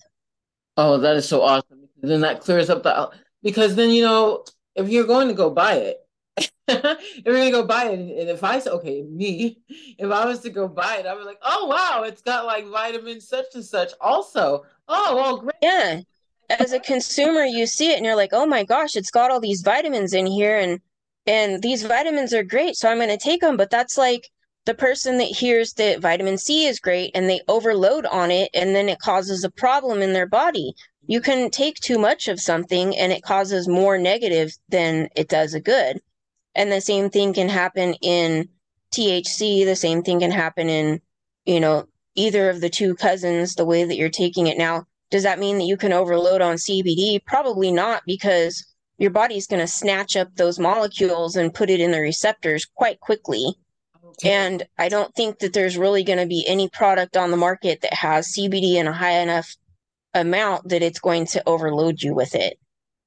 [0.77, 1.89] Oh, that is so awesome.
[2.03, 3.11] Then that clears up the
[3.43, 6.06] because then you know if you're going to go buy it,
[6.69, 10.41] if we're gonna go buy it, and if I say okay, me, if I was
[10.41, 13.65] to go buy it, I was like, oh wow, it's got like vitamin such and
[13.65, 14.65] such also.
[14.89, 15.55] Oh well, great.
[15.63, 16.01] Yeah.
[16.49, 19.41] As a consumer, you see it and you're like, "Oh my gosh, it's got all
[19.41, 20.81] these vitamins in here and
[21.27, 24.31] and these vitamins are great, so I'm to take them." But that's like
[24.67, 28.75] the person that hears that vitamin C is great and they overload on it and
[28.75, 30.75] then it causes a problem in their body.
[31.07, 35.55] You can take too much of something and it causes more negative than it does
[35.55, 36.01] a good.
[36.57, 38.49] And the same thing can happen in
[38.93, 41.01] THC, the same thing can happen in,
[41.45, 44.87] you know, either of the two cousins, the way that you're taking it now.
[45.11, 47.25] Does that mean that you can overload on CBD?
[47.25, 48.67] Probably not, because
[48.99, 53.01] your body's going to snatch up those molecules and put it in the receptors quite
[53.01, 53.55] quickly.
[54.05, 54.31] Okay.
[54.31, 57.83] And I don't think that there's really going to be any product on the market
[57.83, 59.55] that has CBD in a high enough
[60.15, 62.59] amount that it's going to overload you with it.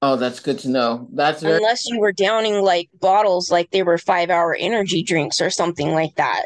[0.01, 1.07] Oh, that's good to know.
[1.11, 5.41] That's very Unless you were downing like bottles like they were five hour energy drinks
[5.41, 6.45] or something like that.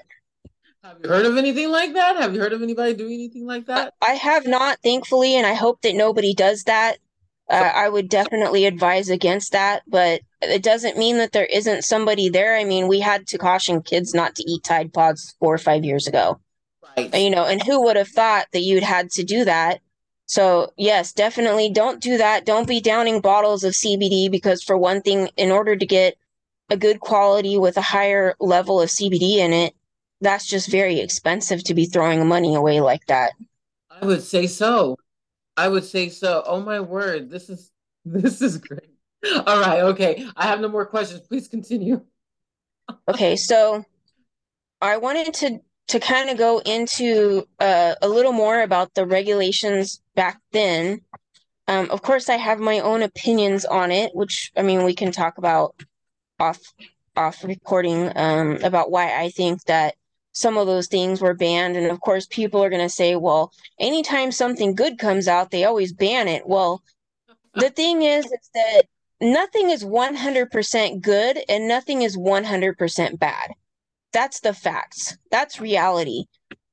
[0.83, 2.17] Have you heard of anything like that?
[2.17, 3.93] Have you heard of anybody doing anything like that?
[4.01, 6.97] I have not, thankfully, and I hope that nobody does that.
[7.49, 12.29] Uh, I would definitely advise against that, but it doesn't mean that there isn't somebody
[12.29, 12.55] there.
[12.57, 15.85] I mean, we had to caution kids not to eat Tide Pods four or five
[15.85, 16.39] years ago.
[16.97, 17.13] Right.
[17.15, 19.81] you know, and who would have thought that you'd had to do that?
[20.25, 22.45] So, yes, definitely don't do that.
[22.45, 26.17] Don't be downing bottles of CBD because, for one thing, in order to get
[26.69, 29.75] a good quality with a higher level of CBD in it,
[30.21, 33.33] that's just very expensive to be throwing money away like that.
[33.91, 34.97] I would say so.
[35.57, 36.43] I would say so.
[36.45, 37.71] Oh my word, this is
[38.05, 38.89] this is great.
[39.45, 40.27] All right, okay.
[40.35, 41.21] I have no more questions.
[41.21, 42.01] Please continue.
[43.07, 43.85] Okay, so
[44.81, 50.01] I wanted to to kind of go into uh, a little more about the regulations
[50.15, 51.01] back then.
[51.67, 55.11] Um, of course, I have my own opinions on it, which I mean we can
[55.11, 55.75] talk about
[56.39, 56.59] off
[57.15, 59.95] off recording um, about why I think that
[60.33, 61.77] some of those things were banned.
[61.77, 65.63] And of course, people are going to say, well, anytime something good comes out, they
[65.63, 66.47] always ban it.
[66.47, 66.81] Well,
[67.53, 68.83] the thing is, is that
[69.21, 73.51] nothing is 100% good and nothing is 100% bad.
[74.13, 75.17] That's the facts.
[75.31, 76.25] That's reality.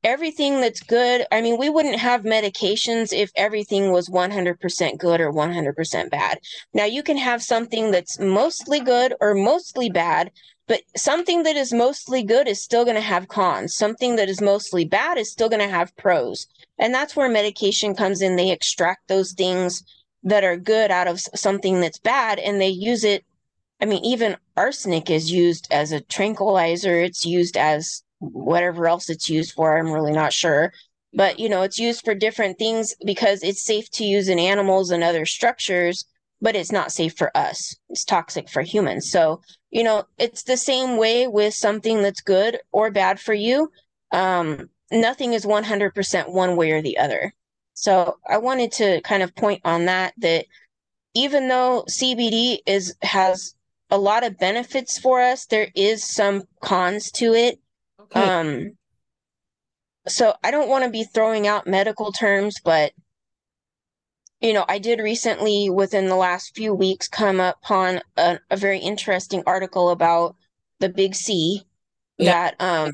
[0.05, 5.33] Everything that's good, I mean, we wouldn't have medications if everything was 100% good or
[5.33, 6.39] 100% bad.
[6.73, 10.31] Now, you can have something that's mostly good or mostly bad,
[10.69, 13.75] but something that is mostly good is still going to have cons.
[13.75, 16.47] Something that is mostly bad is still going to have pros.
[16.79, 18.37] And that's where medication comes in.
[18.37, 19.83] They extract those things
[20.23, 23.25] that are good out of something that's bad and they use it
[23.81, 27.01] I mean, even arsenic is used as a tranquilizer.
[27.01, 29.77] It's used as whatever else it's used for.
[29.77, 30.73] I'm really not sure.
[31.13, 34.91] But, you know, it's used for different things because it's safe to use in animals
[34.91, 36.05] and other structures,
[36.41, 37.75] but it's not safe for us.
[37.89, 39.11] It's toxic for humans.
[39.11, 43.73] So, you know, it's the same way with something that's good or bad for you.
[44.13, 47.35] Um, nothing is 100% one way or the other.
[47.75, 50.47] So I wanted to kind of point on that, that
[51.15, 53.55] even though CBD is has
[53.91, 55.47] a lot of benefits for us.
[55.47, 57.59] There is some cons to it.
[58.01, 58.21] Okay.
[58.21, 58.71] Um,
[60.09, 62.93] so I don't want to be throwing out medical terms, but
[64.41, 68.79] you know, I did recently, within the last few weeks, come upon a, a very
[68.79, 70.35] interesting article about
[70.79, 71.63] the Big C.
[72.17, 72.33] Yeah.
[72.33, 72.93] That um,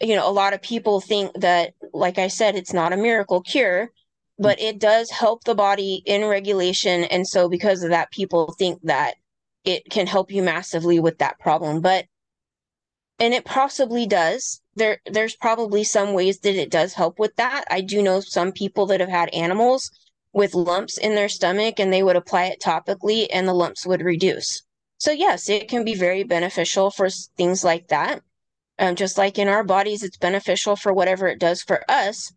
[0.00, 3.40] you know, a lot of people think that, like I said, it's not a miracle
[3.40, 3.90] cure,
[4.38, 8.80] but it does help the body in regulation, and so because of that, people think
[8.84, 9.14] that
[9.66, 11.82] it can help you massively with that problem.
[11.82, 12.06] But
[13.18, 14.60] and it possibly does.
[14.74, 17.64] There there's probably some ways that it does help with that.
[17.70, 19.90] I do know some people that have had animals
[20.32, 24.02] with lumps in their stomach and they would apply it topically and the lumps would
[24.02, 24.62] reduce.
[24.98, 28.22] So yes, it can be very beneficial for things like that.
[28.78, 32.32] Um, just like in our bodies, it's beneficial for whatever it does for us.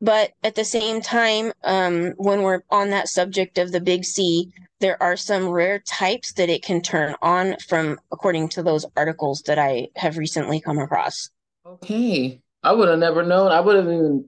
[0.00, 4.50] But at the same time, um, when we're on that subject of the big C,
[4.84, 9.40] there are some rare types that it can turn on from according to those articles
[9.46, 11.30] that I have recently come across.
[11.64, 12.42] Okay.
[12.62, 13.50] I would have never known.
[13.50, 14.26] I would have even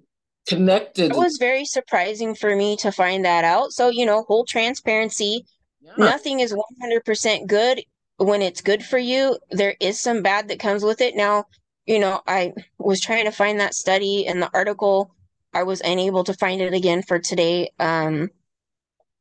[0.49, 1.11] connected.
[1.11, 3.73] It was very surprising for me to find that out.
[3.73, 5.45] So, you know, whole transparency.
[5.83, 5.93] Yeah.
[5.99, 7.83] Nothing is 100% good
[8.17, 9.39] when it's good for you.
[9.51, 11.17] There is some bad that comes with it.
[11.17, 11.45] Now,
[11.85, 15.15] you know, I was trying to find that study and the article.
[15.53, 17.73] I was unable to find it again for today.
[17.79, 18.31] Um,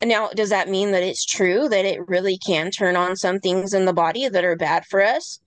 [0.04, 3.74] now, does that mean that it's true that it really can turn on some things
[3.74, 5.40] in the body that are bad for us?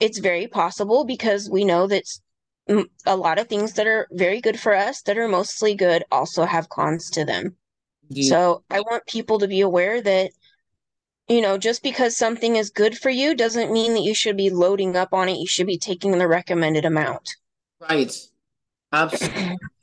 [0.00, 2.04] It's very possible because we know that
[3.06, 6.44] a lot of things that are very good for us, that are mostly good, also
[6.44, 7.56] have cons to them.
[8.08, 8.28] Yeah.
[8.28, 10.30] So I want people to be aware that,
[11.28, 14.50] you know, just because something is good for you doesn't mean that you should be
[14.50, 15.38] loading up on it.
[15.38, 17.36] You should be taking the recommended amount.
[17.80, 18.14] Right.
[18.92, 19.56] Absolutely.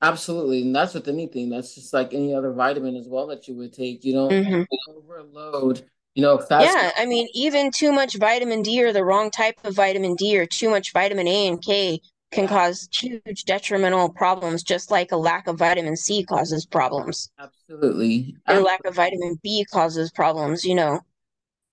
[0.00, 1.50] Absolutely, and that's with anything.
[1.50, 4.04] That's just like any other vitamin as well that you would take.
[4.04, 4.62] You don't mm-hmm.
[4.96, 5.84] overload.
[6.14, 6.66] You know, fast.
[6.66, 10.38] Yeah, I mean, even too much vitamin D or the wrong type of vitamin D
[10.38, 15.16] or too much vitamin A and K can cause huge detrimental problems, just like a
[15.16, 17.30] lack of vitamin C causes problems.
[17.38, 18.36] Absolutely.
[18.46, 20.64] Or lack of vitamin B causes problems.
[20.64, 21.00] You know,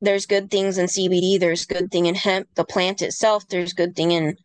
[0.02, 1.40] there's good things in CBD.
[1.40, 3.48] There's good thing in hemp, the plant itself.
[3.48, 4.38] There's good thing in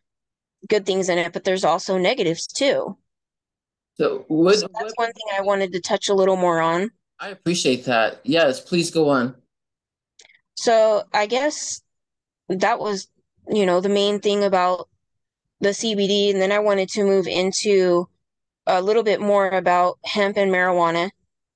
[0.67, 2.97] good things in it, but there's also negatives too.
[3.95, 6.91] So, what, so that's what, one thing I wanted to touch a little more on.
[7.19, 8.21] I appreciate that.
[8.23, 9.35] Yes, please go on.
[10.55, 11.81] So I guess
[12.49, 13.07] that was,
[13.47, 14.89] you know, the main thing about
[15.59, 16.31] the CBD.
[16.31, 18.07] And then I wanted to move into
[18.65, 21.11] a little bit more about hemp and marijuana.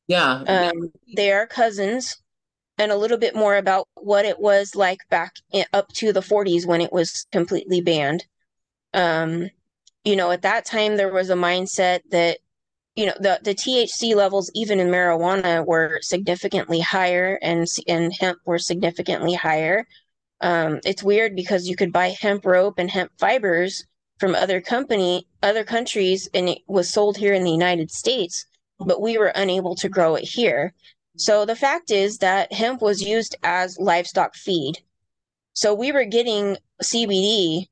[0.08, 0.44] Yeah.
[0.48, 2.22] Um, they are cousins
[2.78, 6.22] and a little bit more about what it was like back in, up to the
[6.22, 8.26] 40s when it was completely banned.
[8.94, 9.50] Um,
[10.06, 12.38] you know, at that time there was a mindset that
[12.96, 18.40] you know the the THC levels even in marijuana were significantly higher and and hemp
[18.46, 19.86] were significantly higher.
[20.42, 23.86] Um, it's weird because you could buy hemp rope and hemp fibers
[24.20, 28.46] from other company other countries and it was sold here in the United States,
[28.80, 30.74] but we were unable to grow it here.
[31.18, 34.80] So the fact is that hemp was used as livestock feed.
[35.54, 37.68] So we were getting CBD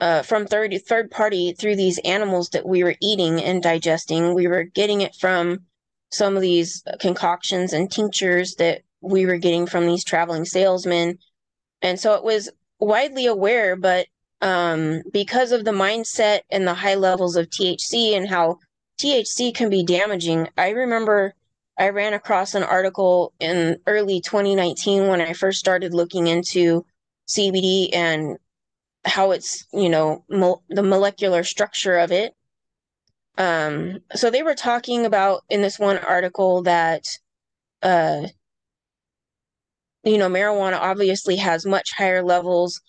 [0.00, 4.34] uh, from third third party through these animals that we were eating and digesting.
[4.34, 5.60] We were getting it from
[6.10, 11.18] some of these concoctions and tinctures that we were getting from these traveling salesmen,
[11.82, 14.06] and so it was widely aware, but
[14.40, 18.58] um, because of the mindset and the high levels of THC and how
[19.00, 21.34] THC can be damaging, I remember
[21.78, 26.84] I ran across an article in early 2019 when I first started looking into
[27.28, 28.36] CBD and
[29.08, 32.34] how it's, you know, mo- the molecular structure of it.
[33.36, 37.04] Um, so they were talking about in this one article that,
[37.82, 38.26] uh,
[40.04, 42.80] you know, marijuana obviously has much higher levels.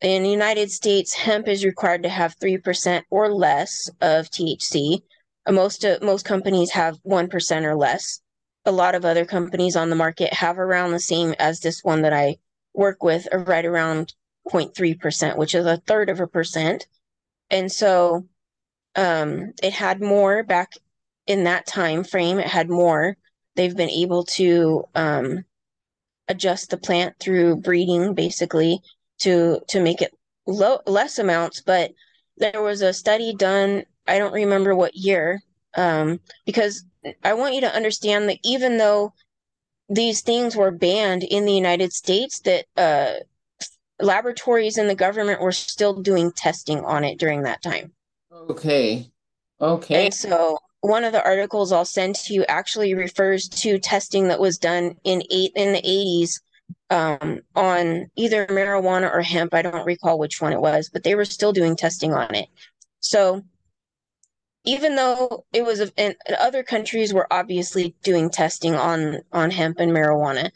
[0.00, 5.02] In the United States, hemp is required to have 3% or less of THC.
[5.48, 8.20] Most, uh, most companies have 1% or less
[8.64, 12.02] a lot of other companies on the market have around the same as this one
[12.02, 12.36] that I
[12.74, 14.14] work with, or right around
[14.48, 16.86] 0.3%, which is a third of a percent.
[17.50, 18.26] And so
[18.96, 20.72] um, it had more back
[21.26, 22.38] in that time frame.
[22.38, 23.16] It had more.
[23.56, 25.44] They've been able to um,
[26.28, 28.80] adjust the plant through breeding, basically,
[29.20, 30.12] to to make it
[30.46, 31.60] low, less amounts.
[31.60, 31.92] But
[32.36, 33.84] there was a study done.
[34.06, 35.40] I don't remember what year,
[35.76, 36.84] um, because
[37.22, 39.12] I want you to understand that even though
[39.88, 43.20] these things were banned in the United States, that uh,
[44.02, 47.92] laboratories and the government were still doing testing on it during that time.
[48.32, 49.10] Okay.
[49.60, 50.06] Okay.
[50.06, 54.40] And so one of the articles I'll send to you actually refers to testing that
[54.40, 56.40] was done in eight in the 80s
[56.90, 59.52] um, on either marijuana or hemp.
[59.54, 62.48] I don't recall which one it was, but they were still doing testing on it.
[63.00, 63.42] So
[64.64, 69.92] even though it was in other countries were obviously doing testing on on hemp and
[69.92, 70.50] marijuana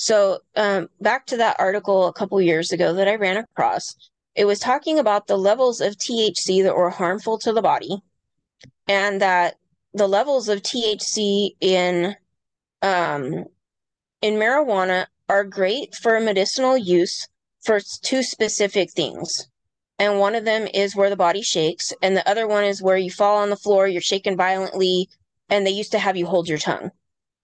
[0.00, 3.94] so um, back to that article a couple years ago that i ran across
[4.34, 8.00] it was talking about the levels of thc that were harmful to the body
[8.88, 9.56] and that
[9.92, 12.16] the levels of thc in
[12.82, 13.44] um,
[14.22, 17.28] in marijuana are great for medicinal use
[17.62, 19.50] for two specific things
[19.98, 22.96] and one of them is where the body shakes, and the other one is where
[22.96, 25.10] you fall on the floor, you're shaken violently,
[25.50, 26.90] and they used to have you hold your tongue.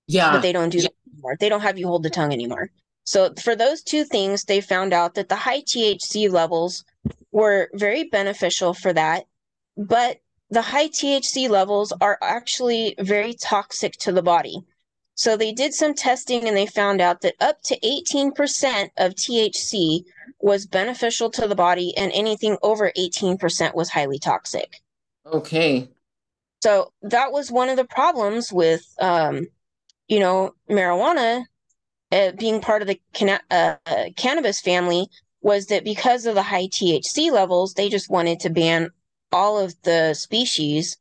[0.08, 0.32] Yeah.
[0.32, 0.84] But they don't do yeah.
[0.84, 1.36] that anymore.
[1.38, 2.70] They don't have you hold the tongue anymore.
[3.04, 6.84] So for those two things, they found out that the high THC levels
[7.30, 9.26] were very beneficial for that,
[9.76, 10.18] but
[10.50, 14.64] the high THC levels are actually very toxic to the body.
[15.14, 20.04] So they did some testing and they found out that up to 18% of THC
[20.40, 24.82] was beneficial to the body and anything over 18% was highly toxic.
[25.24, 25.88] Okay.
[26.62, 29.46] So that was one of the problems with, um,
[30.08, 31.44] you know, marijuana
[32.12, 35.08] uh, being part of the can- uh, uh, cannabis family
[35.42, 38.90] was that because of the high THC levels, they just wanted to ban
[39.32, 40.96] all of the species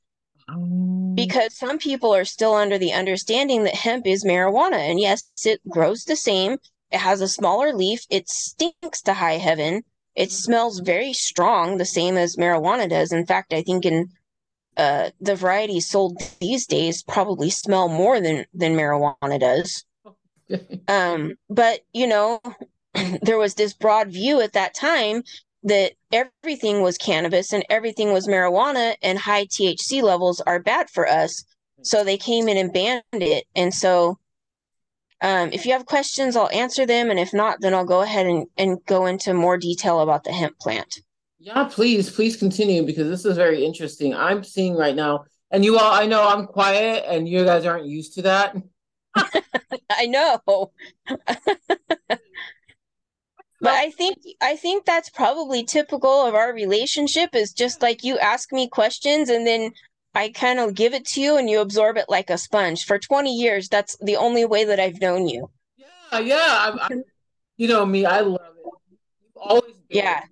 [0.47, 4.77] um, because some people are still under the understanding that hemp is marijuana.
[4.77, 6.57] And yes, it grows the same.
[6.91, 8.05] It has a smaller leaf.
[8.09, 9.83] It stinks to high heaven.
[10.15, 13.11] It smells very strong, the same as marijuana does.
[13.11, 14.09] In fact, I think in
[14.77, 19.85] uh, the varieties sold these days probably smell more than than marijuana does.
[20.87, 22.41] um, but you know,
[23.21, 25.23] there was this broad view at that time
[25.63, 31.07] that everything was cannabis and everything was marijuana and high THC levels are bad for
[31.09, 31.43] us.
[31.81, 33.45] So they came in and banned it.
[33.55, 34.19] And so
[35.21, 37.09] um, if you have questions, I'll answer them.
[37.09, 40.31] And if not, then I'll go ahead and, and go into more detail about the
[40.31, 41.01] hemp plant.
[41.45, 44.15] Yeah, please, please continue because this is very interesting.
[44.15, 47.85] I'm seeing right now, and you all, I know I'm quiet and you guys aren't
[47.85, 48.55] used to that.
[49.91, 50.41] I know.
[52.09, 52.19] but
[53.61, 58.51] I think I think that's probably typical of our relationship is just like you ask
[58.51, 59.71] me questions and then
[60.15, 62.85] I kind of give it to you and you absorb it like a sponge.
[62.85, 65.51] For 20 years, that's the only way that I've known you.
[65.77, 66.35] Yeah, yeah.
[66.39, 66.95] I, I,
[67.57, 68.65] you know me, I love it.
[69.21, 70.23] You've always been, yeah.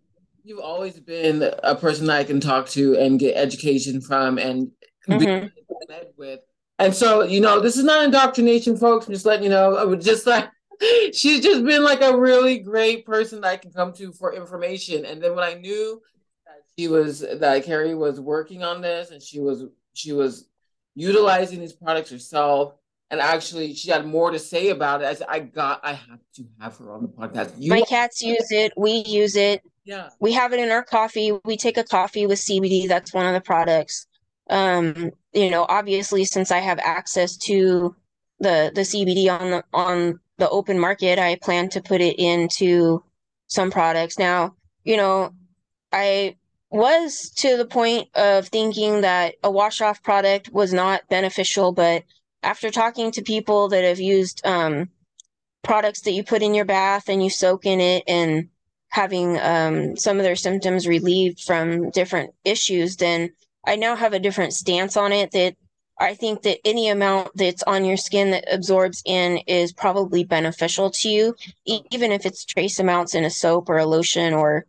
[0.43, 4.71] You've always been a person that I can talk to and get education from and
[5.07, 5.45] mm-hmm.
[5.45, 6.41] be with.
[6.79, 9.07] And so, you know, this is not indoctrination, folks.
[9.07, 9.77] I'm just letting you know.
[9.77, 10.49] I would just like
[11.13, 15.05] she's just been like a really great person that I can come to for information.
[15.05, 16.01] And then when I knew
[16.45, 20.47] that she was that Carrie was working on this and she was she was
[20.95, 22.75] utilizing these products herself
[23.09, 25.05] and actually she had more to say about it.
[25.05, 27.53] I said, I got I have to have her on the podcast.
[27.57, 29.61] You My cats use it, we use it.
[29.85, 30.09] Yeah.
[30.19, 31.37] We have it in our coffee.
[31.43, 32.87] We take a coffee with CBD.
[32.87, 34.07] That's one of the products.
[34.49, 37.95] Um, you know, obviously since I have access to
[38.39, 43.03] the the CBD on the on the open market, I plan to put it into
[43.47, 44.17] some products.
[44.17, 45.33] Now, you know,
[45.91, 46.35] I
[46.69, 52.03] was to the point of thinking that a wash off product was not beneficial, but
[52.41, 54.89] after talking to people that have used um,
[55.63, 58.49] products that you put in your bath and you soak in it and
[58.93, 63.31] having um, some of their symptoms relieved from different issues, then
[63.65, 65.55] I now have a different stance on it that
[65.99, 70.91] I think that any amount that's on your skin that absorbs in is probably beneficial
[70.91, 71.35] to you,
[71.65, 74.67] even if it's trace amounts in a soap or a lotion or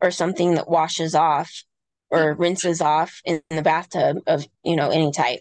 [0.00, 1.64] or something that washes off
[2.10, 5.40] or rinses off in the bathtub of you know any type.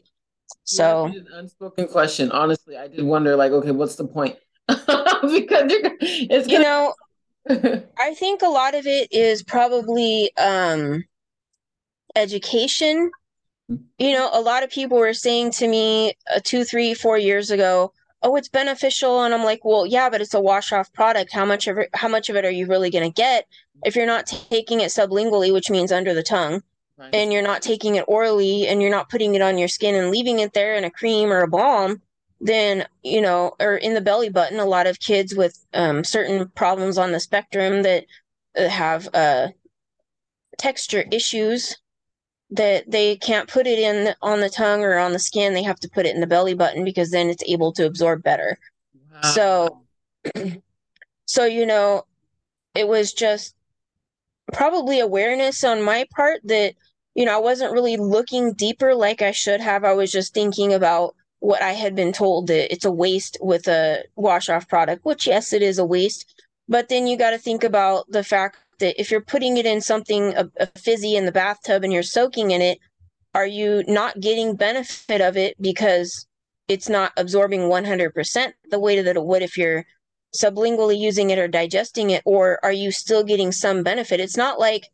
[0.63, 2.31] So yeah, unspoken question.
[2.31, 4.37] Honestly, I did wonder like, okay, what's the point?
[4.67, 5.71] because
[6.01, 6.95] it's you know,
[7.49, 11.03] I think a lot of it is probably um
[12.15, 13.11] education.
[13.97, 17.49] You know, a lot of people were saying to me uh, two, three, four years
[17.51, 17.91] ago,
[18.21, 21.33] "Oh, it's beneficial," and I'm like, "Well, yeah, but it's a wash-off product.
[21.33, 21.89] How much of it?
[21.93, 23.45] How much of it are you really going to get
[23.85, 26.61] if you're not taking it sublingually, which means under the tongue,
[26.97, 27.13] right.
[27.13, 30.11] and you're not taking it orally, and you're not putting it on your skin and
[30.11, 32.01] leaving it there in a cream or a balm?"
[32.43, 36.49] Then you know, or in the belly button, a lot of kids with um, certain
[36.49, 38.05] problems on the spectrum that
[38.57, 39.47] uh, have uh,
[40.57, 41.77] texture issues
[42.51, 45.53] that they can't put it in on the tongue or on the skin.
[45.53, 48.23] They have to put it in the belly button because then it's able to absorb
[48.23, 48.59] better.
[49.11, 49.21] Wow.
[49.21, 49.83] So,
[51.25, 52.03] so you know,
[52.75, 53.55] it was just
[54.51, 56.73] probably awareness on my part that
[57.15, 59.85] you know I wasn't really looking deeper like I should have.
[59.85, 63.67] I was just thinking about what I had been told that it's a waste with
[63.67, 66.41] a wash off product, which yes, it is a waste.
[66.69, 69.81] But then you got to think about the fact that if you're putting it in
[69.81, 72.79] something a, a fizzy in the bathtub and you're soaking in it,
[73.35, 76.25] are you not getting benefit of it because
[76.69, 79.25] it's not absorbing 100% the way that it?
[79.25, 79.85] Would if you're
[80.33, 84.21] sublingually using it or digesting it or are you still getting some benefit?
[84.21, 84.87] It's not like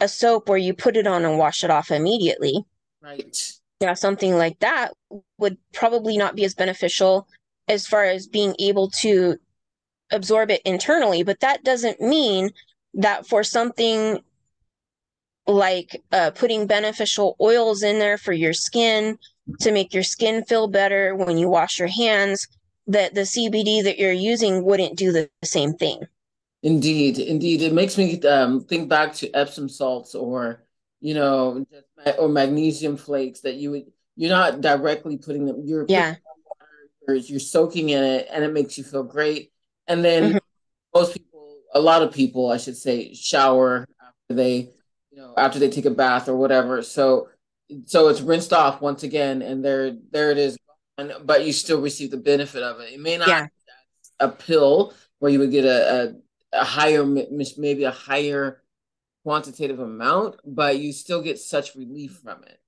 [0.00, 2.64] a soap where you put it on and wash it off immediately.
[3.02, 4.92] Right yeah something like that
[5.38, 7.28] would probably not be as beneficial
[7.68, 9.36] as far as being able to
[10.10, 12.50] absorb it internally but that doesn't mean
[12.94, 14.20] that for something
[15.46, 19.18] like uh, putting beneficial oils in there for your skin
[19.60, 22.48] to make your skin feel better when you wash your hands,
[22.86, 26.00] that the CBD that you're using wouldn't do the same thing.
[26.62, 30.62] Indeed, indeed, it makes me um, think back to Epsom salts or
[31.04, 31.64] you know
[32.18, 33.84] or magnesium flakes that you would
[34.16, 36.14] you're not directly putting them you're yeah
[37.06, 39.52] water, you're soaking in it and it makes you feel great
[39.86, 40.38] and then mm-hmm.
[40.94, 41.34] most people
[41.74, 44.70] a lot of people, I should say, shower after they,
[45.10, 46.82] you know, after they take a bath or whatever.
[46.82, 47.28] So,
[47.84, 50.56] so it's rinsed off once again, and there, there it is.
[51.24, 52.92] But you still receive the benefit of it.
[52.92, 53.46] It may not yeah.
[54.20, 56.14] a pill where you would get a,
[56.52, 58.62] a, a higher, maybe a higher
[59.24, 62.60] quantitative amount, but you still get such relief from it.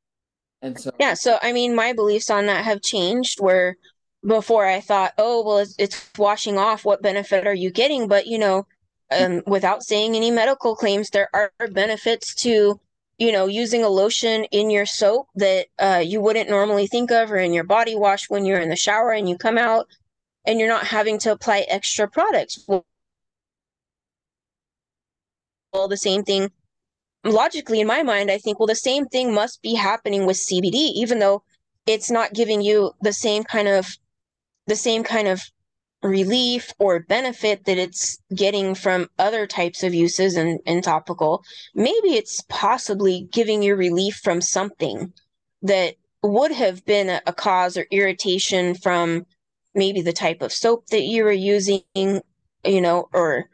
[0.63, 1.15] And so, yeah.
[1.15, 3.41] So, I mean, my beliefs on that have changed.
[3.41, 3.77] Where
[4.27, 6.85] before I thought, oh, well, it's, it's washing off.
[6.85, 8.09] What benefit are you getting?
[8.09, 8.67] But you know
[9.11, 12.81] um, without saying any medical claims, there are benefits to,
[13.19, 17.31] you know, using a lotion in your soap that uh, you wouldn't normally think of,
[17.31, 19.87] or in your body wash when you're in the shower and you come out,
[20.45, 22.65] and you're not having to apply extra products.
[22.67, 22.85] Well,
[25.89, 26.51] the same thing.
[27.25, 30.75] Logically in my mind i think well the same thing must be happening with cbd
[30.75, 31.43] even though
[31.85, 33.99] it's not giving you the same kind of
[34.69, 35.43] the same kind of
[36.03, 41.43] relief or benefit that it's getting from other types of uses and, and topical,
[41.75, 45.13] maybe it's possibly giving you relief from something
[45.63, 49.27] that would have been a, a cause or irritation from
[49.75, 53.49] maybe the type of soap that you were using, you know, or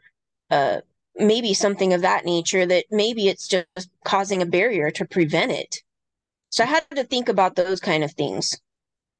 [0.51, 0.81] uh,
[1.15, 5.77] maybe something of that nature that maybe it's just causing a barrier to prevent it.
[6.49, 8.59] So I had to think about those kind of things.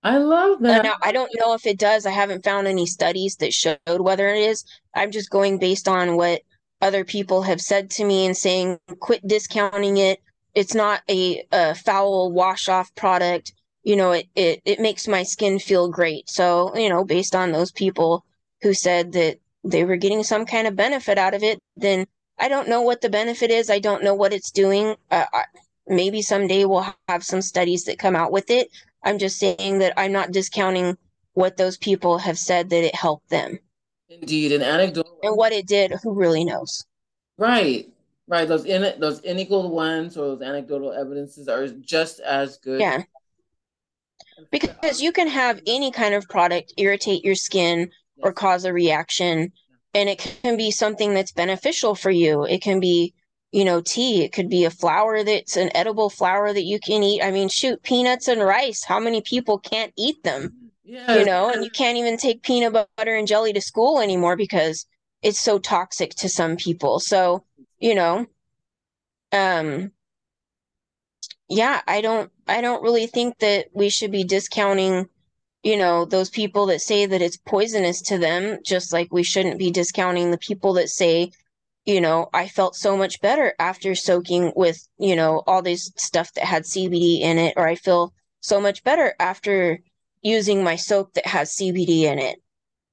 [0.04, 0.84] I love that.
[0.84, 2.06] Now, I don't know if it does.
[2.06, 4.66] I haven't found any studies that showed whether it is.
[4.94, 6.42] I'm just going based on what
[6.82, 10.20] other people have said to me and saying, quit discounting it.
[10.54, 13.54] It's not a, a foul wash off product.
[13.84, 16.30] You know, it, it, it makes my skin feel great.
[16.30, 18.26] So, you know, based on those people
[18.62, 22.06] who said that they were getting some kind of benefit out of it, then
[22.40, 23.70] I don't know what the benefit is.
[23.70, 24.96] I don't know what it's doing.
[25.12, 25.26] Uh,
[25.88, 28.70] maybe someday we'll have some studies that come out with it
[29.04, 30.98] I'm just saying that I'm not discounting
[31.34, 33.60] what those people have said that it helped them.
[34.10, 35.94] Indeed, an anecdotal and what it did.
[36.04, 36.86] Who really knows?
[37.38, 37.90] Right,
[38.28, 38.48] right.
[38.48, 42.80] Those in those n equal ones or those anecdotal evidences are just as good.
[42.80, 43.04] Yeah,
[44.52, 47.90] because you can have any kind of product irritate your skin
[48.22, 49.52] or cause a reaction,
[49.94, 52.46] and it can be something that's beneficial for you.
[52.46, 53.14] It can be
[53.54, 54.24] you know, tea.
[54.24, 57.22] It could be a flower that's an edible flower that you can eat.
[57.22, 58.84] I mean, shoot, peanuts and rice.
[58.84, 60.72] How many people can't eat them?
[60.84, 61.20] Yeah.
[61.20, 64.88] You know, and you can't even take peanut butter and jelly to school anymore because
[65.22, 67.00] it's so toxic to some people.
[67.00, 67.46] So,
[67.80, 68.26] you know,
[69.32, 69.92] um
[71.48, 75.08] yeah, I don't I don't really think that we should be discounting,
[75.64, 79.58] you know, those people that say that it's poisonous to them, just like we shouldn't
[79.58, 81.32] be discounting the people that say,
[81.86, 86.34] you know, I felt so much better after soaking with, you know, all this stuff
[86.34, 89.80] that had CBD in it, or I feel so much better after
[90.22, 92.42] using my soap that has CBD in it.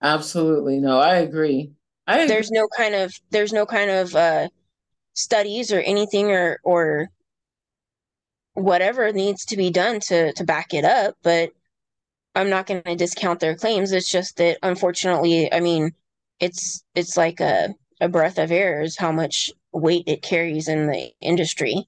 [0.00, 0.78] Absolutely.
[0.78, 1.72] No, I agree.
[2.06, 2.28] I agree.
[2.28, 4.48] There's no kind of there's no kind of uh
[5.14, 7.10] studies or anything or or
[8.54, 11.50] whatever needs to be done to to back it up, but
[12.34, 13.92] I'm not going to discount their claims.
[13.92, 15.92] It's just that unfortunately, I mean,
[16.38, 20.86] it's it's like a a breath of air is how much weight it carries in
[20.86, 21.86] the industry.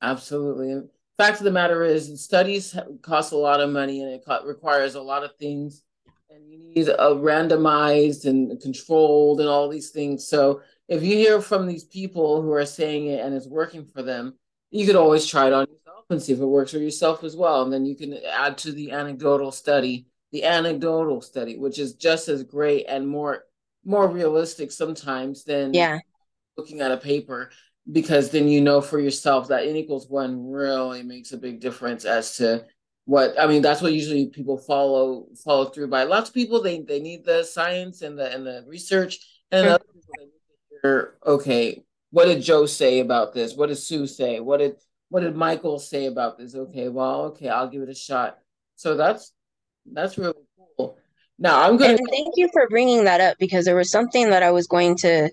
[0.00, 0.88] Absolutely.
[1.16, 5.02] Fact of the matter is, studies cost a lot of money and it requires a
[5.02, 5.82] lot of things,
[6.30, 10.28] and you need a randomized and controlled and all these things.
[10.28, 14.02] So if you hear from these people who are saying it and it's working for
[14.02, 14.34] them,
[14.70, 17.36] you could always try it on yourself and see if it works for yourself as
[17.36, 17.62] well.
[17.62, 22.28] And then you can add to the anecdotal study, the anecdotal study, which is just
[22.28, 23.44] as great and more
[23.84, 25.98] more realistic sometimes than yeah
[26.56, 27.50] looking at a paper
[27.90, 32.04] because then you know for yourself that n equals one really makes a big difference
[32.04, 32.64] as to
[33.08, 33.62] what I mean.
[33.62, 36.02] That's what usually people follow follow through by.
[36.02, 39.18] Lots of people they they need the science and the and the research,
[39.50, 39.74] and mm-hmm.
[39.74, 41.14] other people they need to hear.
[41.24, 43.54] Okay, what did Joe say about this?
[43.54, 44.40] What did Sue say?
[44.40, 44.76] What did
[45.10, 46.54] what did Michael say about this?
[46.54, 48.38] Okay, well, okay, I'll give it a shot.
[48.76, 49.32] So that's
[49.90, 50.34] that's really
[50.76, 50.98] cool.
[51.38, 51.96] Now I'm going.
[51.96, 54.96] to thank you for bringing that up because there was something that I was going
[54.98, 55.30] to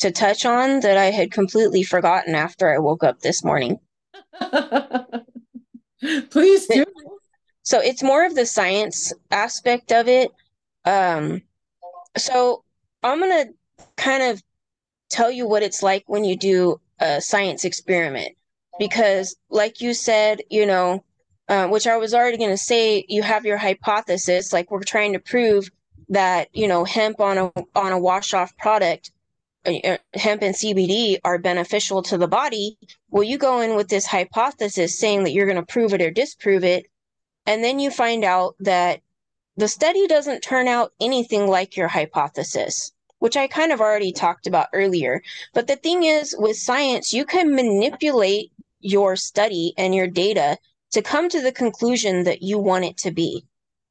[0.00, 3.78] to touch on that I had completely forgotten after I woke up this morning.
[6.30, 6.84] Please do.
[7.62, 10.30] So it's more of the science aspect of it.
[10.84, 11.40] Um,
[12.16, 12.62] so
[13.02, 13.46] I'm gonna
[13.96, 14.42] kind of
[15.08, 18.36] tell you what it's like when you do a science experiment
[18.78, 21.04] because, like you said, you know,
[21.48, 25.12] uh, which I was already going to say, you have your hypothesis, like we're trying
[25.12, 25.70] to prove
[26.08, 29.10] that you know hemp on a on a wash off product,
[29.66, 32.78] uh, uh hemp and CBD are beneficial to the body.
[33.10, 36.10] Well, you go in with this hypothesis saying that you're going to prove it or
[36.10, 36.86] disprove it,
[37.46, 39.00] and then you find out that
[39.56, 42.92] the study doesn't turn out anything like your hypothesis
[43.24, 45.22] which I kind of already talked about earlier.
[45.54, 48.52] But the thing is, with science, you can manipulate
[48.84, 50.58] your study and your data
[50.92, 53.44] to come to the conclusion that you want it to be.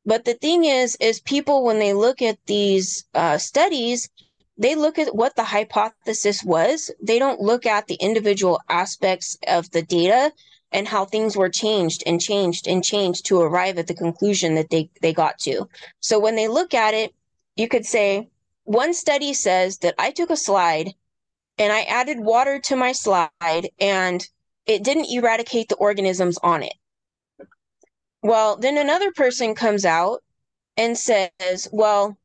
[0.06, 4.10] But the thing is, is people when they look at these uh, studies,
[4.58, 6.92] they look at what the hypothesis was.
[7.02, 10.32] They don't look at the individual aspects of the data
[10.72, 14.70] and how things were changed and changed and changed to arrive at the conclusion that
[14.70, 15.68] they, they got to.
[16.00, 17.14] So when they look at it,
[17.56, 18.30] you could say,
[18.66, 20.94] one study says that I took a slide
[21.58, 24.28] and I added water to my slide and
[24.66, 26.74] it didn't eradicate the organisms on it.
[28.22, 30.24] Well, then another person comes out
[30.78, 32.18] and says, Well,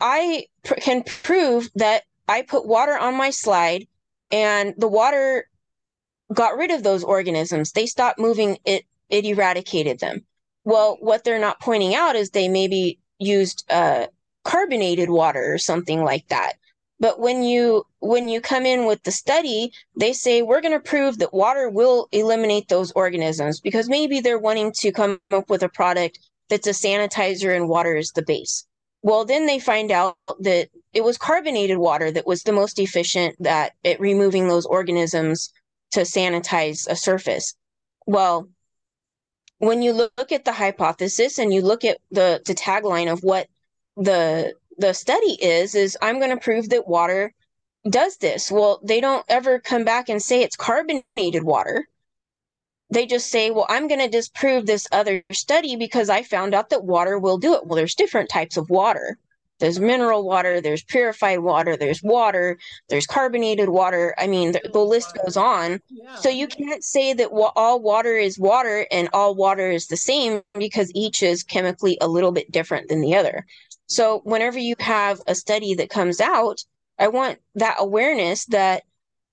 [0.00, 3.86] I pr- can prove that I put water on my slide
[4.30, 5.46] and the water
[6.32, 7.72] got rid of those organisms.
[7.72, 10.24] They stopped moving, it, it eradicated them.
[10.64, 14.06] Well, what they're not pointing out is they maybe used uh,
[14.44, 16.54] carbonated water or something like that.
[17.00, 20.80] But when you when you come in with the study, they say we're going to
[20.80, 25.62] prove that water will eliminate those organisms because maybe they're wanting to come up with
[25.62, 26.18] a product
[26.50, 28.66] that's a sanitizer and water is the base.
[29.02, 33.34] Well, then they find out that it was carbonated water that was the most efficient
[33.40, 35.50] that at removing those organisms
[35.92, 37.54] to sanitize a surface.
[38.06, 38.50] Well,
[39.58, 43.46] when you look at the hypothesis and you look at the, the tagline of what
[43.96, 47.32] the the study is is i'm going to prove that water
[47.88, 48.50] does this.
[48.50, 51.86] Well they don't ever come back and say it's carbonated water.
[52.92, 56.70] They just say well i'm going to disprove this other study because i found out
[56.70, 57.66] that water will do it.
[57.66, 59.18] Well there's different types of water.
[59.60, 62.58] There's mineral water there's purified water there's water
[62.88, 64.14] there's carbonated water.
[64.18, 65.80] I mean the, the list goes on.
[65.90, 66.14] Yeah.
[66.14, 69.96] so you can't say that wa- all water is water and all water is the
[69.96, 73.46] same because each is chemically a little bit different than the other
[73.90, 76.62] so whenever you have a study that comes out,
[76.96, 78.84] I want that awareness that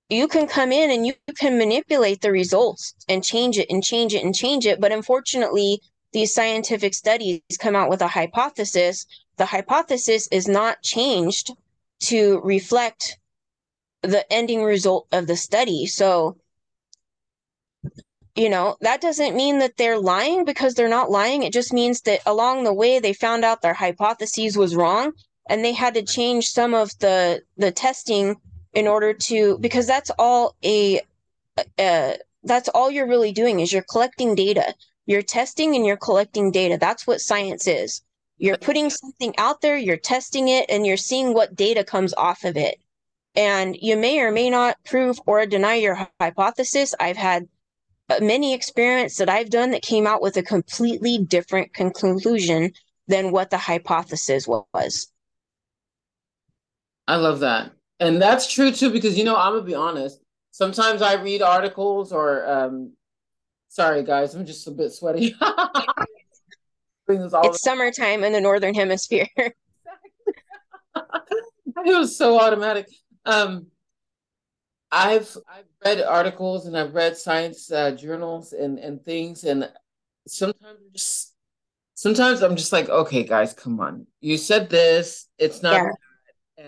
[0.08, 4.14] you can come in and you can manipulate the results and change it and change
[4.14, 4.80] it and change it.
[4.80, 5.80] But unfortunately,
[6.12, 9.06] these scientific studies come out with a hypothesis.
[9.36, 11.52] The hypothesis is not changed
[12.06, 13.16] to reflect
[14.02, 15.86] the ending result of the study.
[15.86, 16.36] So
[18.38, 21.42] you know, that doesn't mean that they're lying because they're not lying.
[21.42, 25.12] It just means that along the way they found out their hypotheses was wrong
[25.48, 28.36] and they had to change some of the the testing
[28.74, 31.00] in order to because that's all a
[31.78, 32.12] uh,
[32.44, 34.72] that's all you're really doing is you're collecting data.
[35.06, 36.78] You're testing and you're collecting data.
[36.80, 38.02] That's what science is.
[38.36, 42.44] You're putting something out there you're testing it and you're seeing what data comes off
[42.44, 42.78] of it.
[43.34, 46.94] And you may or may not prove or deny your hypothesis.
[47.00, 47.48] I've had
[48.20, 52.70] many experiments that i've done that came out with a completely different conclusion
[53.06, 55.08] than what the hypothesis was
[57.08, 57.72] I love that.
[57.98, 60.20] And that's true too, because you know, I'm gonna be honest.
[60.52, 62.92] Sometimes I read articles or um
[63.68, 65.34] sorry guys, I'm just a bit sweaty.
[67.08, 69.26] it's summertime in the northern hemisphere.
[69.36, 69.52] it
[71.76, 72.88] was so automatic.
[73.24, 73.68] Um
[74.90, 79.70] I've I've read articles and I've read science uh, journals and and things and
[80.26, 81.34] sometimes just
[81.94, 84.06] sometimes I'm just like, okay, guys, come on.
[84.20, 85.28] You said this.
[85.38, 85.90] It's not yeah.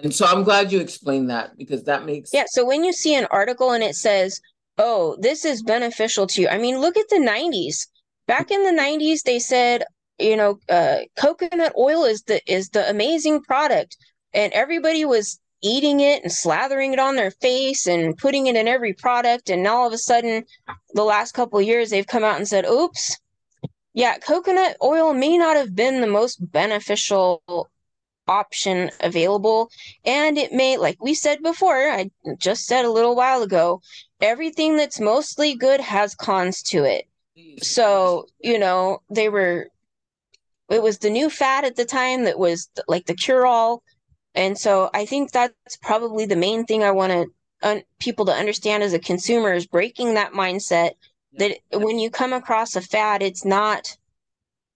[0.03, 3.15] And so I'm glad you explained that because that makes Yeah, so when you see
[3.15, 4.41] an article and it says,
[4.79, 7.89] "Oh, this is beneficial to you." I mean, look at the 90s.
[8.27, 9.85] Back in the 90s they said,
[10.19, 13.97] you know, uh, coconut oil is the is the amazing product
[14.33, 18.69] and everybody was eating it and slathering it on their face and putting it in
[18.69, 20.45] every product and all of a sudden
[20.95, 23.19] the last couple years they've come out and said, "Oops,
[23.93, 27.43] yeah, coconut oil may not have been the most beneficial
[28.31, 29.71] option available.
[30.05, 33.83] And it may, like we said before, I just said a little while ago,
[34.21, 37.07] everything that's mostly good has cons to it.
[37.63, 39.69] So, you know, they were,
[40.71, 43.83] it was the new fad at the time that was like the cure all.
[44.35, 47.27] And so I think that's probably the main thing I want to
[47.63, 50.93] un- people to understand as a consumer is breaking that mindset
[51.39, 53.97] that when you come across a fad, it's not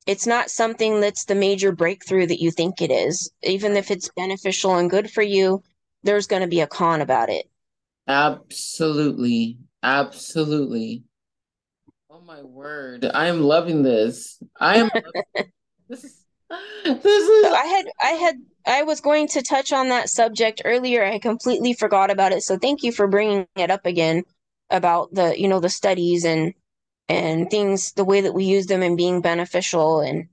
[0.06, 3.30] it's not something that's the major breakthrough that you think it is.
[3.42, 5.62] Even if it's beneficial and good for you,
[6.02, 7.48] there's going to be a con about it.
[8.06, 9.58] Absolutely.
[9.82, 11.04] Absolutely.
[12.10, 13.10] Oh my word.
[13.12, 14.38] I am loving this.
[14.60, 14.90] I am
[15.88, 16.13] this is
[16.84, 18.36] this is I had I had
[18.66, 21.04] I was going to touch on that subject earlier.
[21.04, 22.42] I completely forgot about it.
[22.42, 24.24] So thank you for bringing it up again
[24.70, 26.54] about the, you know, the studies and
[27.08, 30.28] and things the way that we use them and being beneficial and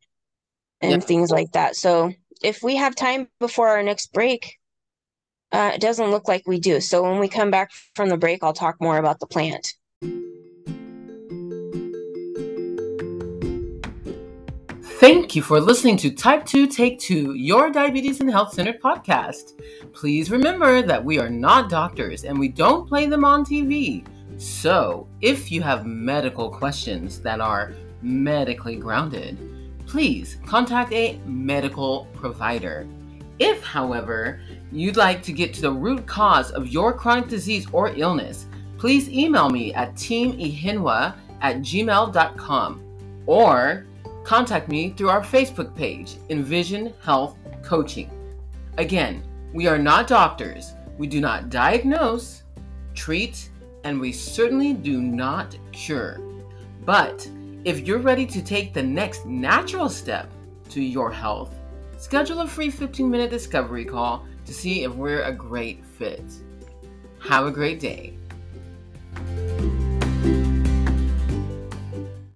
[0.80, 0.99] and yeah.
[0.99, 2.11] things like that so
[2.41, 4.57] if we have time before our next break
[5.52, 8.43] uh, it doesn't look like we do so when we come back from the break
[8.43, 9.73] i'll talk more about the plant
[15.02, 19.60] Thank you for listening to Type 2 Take 2, your diabetes and health centered podcast.
[19.94, 24.06] Please remember that we are not doctors and we don't play them on TV.
[24.38, 27.73] So, if you have medical questions that are
[28.03, 29.40] medically grounded,
[29.88, 32.88] please contact a medical provider.
[33.40, 34.40] If, however,
[34.72, 38.45] you'd like to get to the root cause of your chronic disease or illness,
[38.78, 42.84] please email me at teamehinwa at gmail.com
[43.26, 43.88] or
[44.23, 48.10] contact me through our Facebook page, Envision Health Coaching.
[48.77, 49.23] Again,
[49.53, 50.73] we are not doctors.
[50.98, 52.43] We do not diagnose,
[52.93, 53.49] treat,
[53.84, 56.19] and we certainly do not cure.
[56.85, 57.30] But
[57.64, 60.31] if you're ready to take the next natural step
[60.69, 61.53] to your health,
[61.98, 66.23] schedule a free 15 minute discovery call to see if we're a great fit.
[67.19, 68.18] Have a great day.